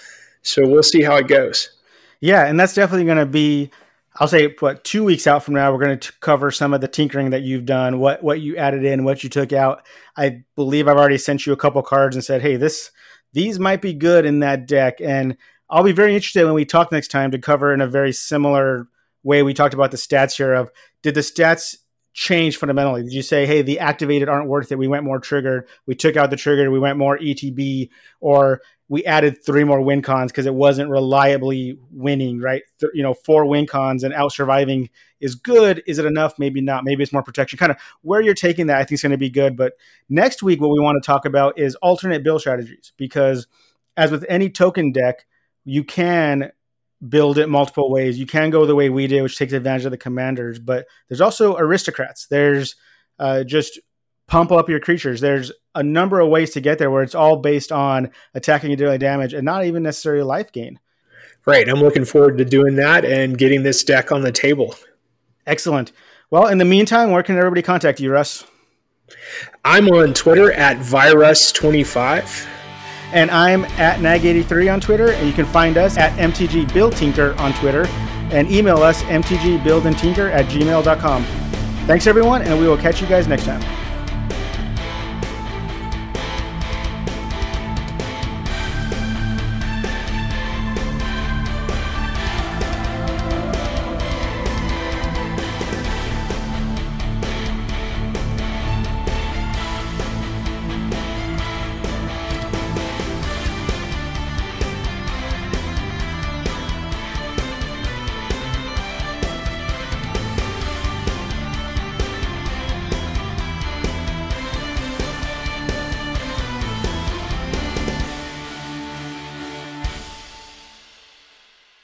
So 0.43 0.67
we'll 0.67 0.85
see 0.85 1.03
how 1.03 1.17
it 1.17 1.27
goes. 1.27 1.71
Yeah, 2.21 2.47
and 2.47 2.59
that's 2.59 2.75
definitely 2.75 3.07
going 3.07 3.19
to 3.19 3.27
be. 3.27 3.71
I'll 4.17 4.29
say 4.29 4.55
what 4.59 4.85
two 4.85 5.05
weeks 5.05 5.27
out 5.27 5.45
from 5.45 5.55
now 5.55 5.73
we're 5.73 5.79
going 5.79 5.99
to 5.99 6.13
cover 6.21 6.51
some 6.51 6.75
of 6.75 6.81
the 6.81 6.89
tinkering 6.89 7.31
that 7.31 7.43
you've 7.43 7.65
done, 7.65 7.99
what 7.99 8.23
what 8.23 8.41
you 8.41 8.57
added 8.57 8.85
in, 8.85 9.05
what 9.05 9.25
you 9.25 9.31
took 9.31 9.53
out. 9.53 9.87
I 10.17 10.45
believe 10.57 10.89
I've 10.89 10.97
already 10.97 11.17
sent 11.19 11.47
you 11.47 11.53
a 11.53 11.57
couple 11.57 11.83
cards 11.83 12.17
and 12.17 12.25
said, 12.25 12.43
"Hey, 12.43 12.57
this 12.57 12.91
these 13.33 13.59
might 13.59 13.83
be 13.83 13.95
good 13.95 14.25
in 14.25 14.41
that 14.41 14.67
deck. 14.67 15.01
And 15.01 15.37
I'll 15.69 15.85
be 15.85 15.93
very 15.93 16.15
interested 16.15 16.45
when 16.45 16.55
we 16.55 16.65
talk 16.65 16.91
next 16.91 17.09
time 17.09 17.31
to 17.31 17.39
cover 17.39 17.73
in 17.73 17.81
a 17.81 17.87
very 17.87 18.13
similar 18.13 18.89
way 19.23 19.43
we 19.43 19.55
talked 19.55 19.75
about 19.75 19.91
the 19.91 19.97
stats 19.97 20.37
here 20.37 20.53
of 20.53 20.71
did 21.03 21.15
the 21.15 21.21
stats 21.21 21.77
change 22.13 22.57
fundamentally? 22.57 23.03
Did 23.03 23.13
you 23.13 23.23
say, 23.23 23.47
hey, 23.47 23.63
the 23.63 23.79
activated 23.79 24.29
aren't 24.29 24.49
worth 24.49 24.73
it? 24.73 24.79
We 24.79 24.89
went 24.89 25.05
more 25.05 25.21
triggered. 25.21 25.69
We 25.87 25.95
took 25.95 26.17
out 26.17 26.31
the 26.31 26.37
trigger. 26.37 26.71
We 26.71 26.79
went 26.79 26.99
more 26.99 27.19
ETB, 27.19 27.91
or 28.21 28.63
we 28.91 29.05
added 29.05 29.43
three 29.47 29.63
more 29.63 29.81
win 29.81 30.03
cons 30.03 30.33
because 30.33 30.47
it 30.47 30.55
wasn't 30.55 30.91
reliably 30.91 31.79
winning, 31.93 32.41
right? 32.41 32.63
Th- 32.81 32.91
you 32.93 33.05
know, 33.05 33.15
four 33.15 33.47
win 33.47 33.65
cons 33.65 34.03
and 34.03 34.13
out 34.13 34.33
surviving 34.33 34.91
is 35.21 35.37
good. 35.37 35.81
Is 35.87 36.01
it 36.01 36.07
enough? 36.07 36.41
Maybe 36.41 36.61
not. 36.61 36.83
Maybe 36.83 37.05
it's 37.05 37.13
more 37.13 37.23
protection. 37.23 37.57
Kind 37.57 37.71
of 37.71 37.79
where 38.03 38.21
you're 38.21 38.35
taking 38.35 38.67
that, 38.67 38.79
I 38.79 38.81
think 38.81 38.95
is 38.95 39.03
going 39.03 39.13
to 39.13 39.17
be 39.17 39.31
good. 39.31 39.57
But 39.57 39.75
next 40.09 40.43
week, 40.43 40.61
what 40.61 40.73
we 40.73 40.81
want 40.81 41.01
to 41.01 41.07
talk 41.07 41.25
about 41.25 41.57
is 41.57 41.77
alternate 41.77 42.25
build 42.25 42.41
strategies 42.41 42.93
because 42.97 43.47
as 43.97 44.11
with 44.11 44.27
any 44.29 44.51
token 44.51 44.91
deck, 44.91 45.25
you 45.65 45.85
can 45.85 46.51
build 47.09 47.39
it 47.39 47.49
multiple 47.49 47.93
ways. 47.93 48.19
You 48.19 48.27
can 48.27 48.51
go 48.51 48.67
the 48.67 48.75
way 48.75 48.91
we 48.91 49.07
did, 49.07 49.23
which 49.23 49.39
takes 49.39 49.53
advantage 49.53 49.85
of 49.85 49.93
the 49.93 49.99
commanders, 49.99 50.59
but 50.59 50.87
there's 51.09 51.21
also 51.21 51.57
aristocrats. 51.57 52.27
There's 52.27 52.75
uh, 53.21 53.45
just 53.45 53.79
pump 54.31 54.53
up 54.53 54.69
your 54.69 54.81
creatures. 54.81 55.21
There's 55.21 55.53
a 55.75 55.83
number 55.83 56.21
of 56.21 56.29
ways 56.29 56.51
to 56.53 56.61
get 56.61 56.79
there 56.79 56.91
where 56.91 57.03
it's 57.03 57.17
all 57.17 57.37
based 57.37 57.73
on 57.73 58.11
attacking 58.33 58.71
and 58.71 58.79
dealing 58.79 59.01
damage 59.01 59.35
and 59.35 59.45
not 59.45 59.65
even 59.67 59.83
necessarily 59.83 60.23
life 60.23 60.53
gain. 60.53 60.79
Right. 61.45 61.69
I'm 61.69 61.81
looking 61.81 62.05
forward 62.05 62.39
to 62.39 62.45
doing 62.45 62.77
that 62.77 63.05
and 63.05 63.37
getting 63.37 63.65
this 63.65 63.83
deck 63.83 64.13
on 64.13 64.23
the 64.23 64.33
table. 64.33 64.77
Excellent. 65.47 65.93
Well, 66.31 66.47
in 66.47 66.59
the 66.59 66.65
meantime, 66.65 67.11
where 67.11 67.25
can 67.25 67.37
everybody 67.37 67.63
contact 67.63 67.99
you, 67.99 68.13
Russ? 68.13 68.47
I'm 69.65 69.89
on 69.89 70.15
Twitter 70.15 70.53
at 70.53 70.77
Virus25. 70.77 72.47
And 73.13 73.33
I'm 73.33 73.65
at 73.65 73.99
Nag83 73.99 74.73
on 74.73 74.81
Twitter. 74.81 75.11
And 75.11 75.27
you 75.27 75.33
can 75.33 75.47
find 75.47 75.77
us 75.77 75.97
at 75.97 76.17
MTG 76.19 76.73
Build 76.73 76.95
Tinker 76.95 77.35
on 77.39 77.53
Twitter. 77.55 77.87
And 78.31 78.49
email 78.53 78.81
us 78.81 79.03
mtgbuildandtinker 79.05 80.31
at 80.31 80.47
gmail.com. 80.47 81.25
Thanks, 81.87 82.07
everyone, 82.07 82.43
and 82.43 82.61
we 82.61 82.69
will 82.69 82.77
catch 82.77 83.01
you 83.01 83.09
guys 83.09 83.27
next 83.27 83.45
time. 83.45 83.90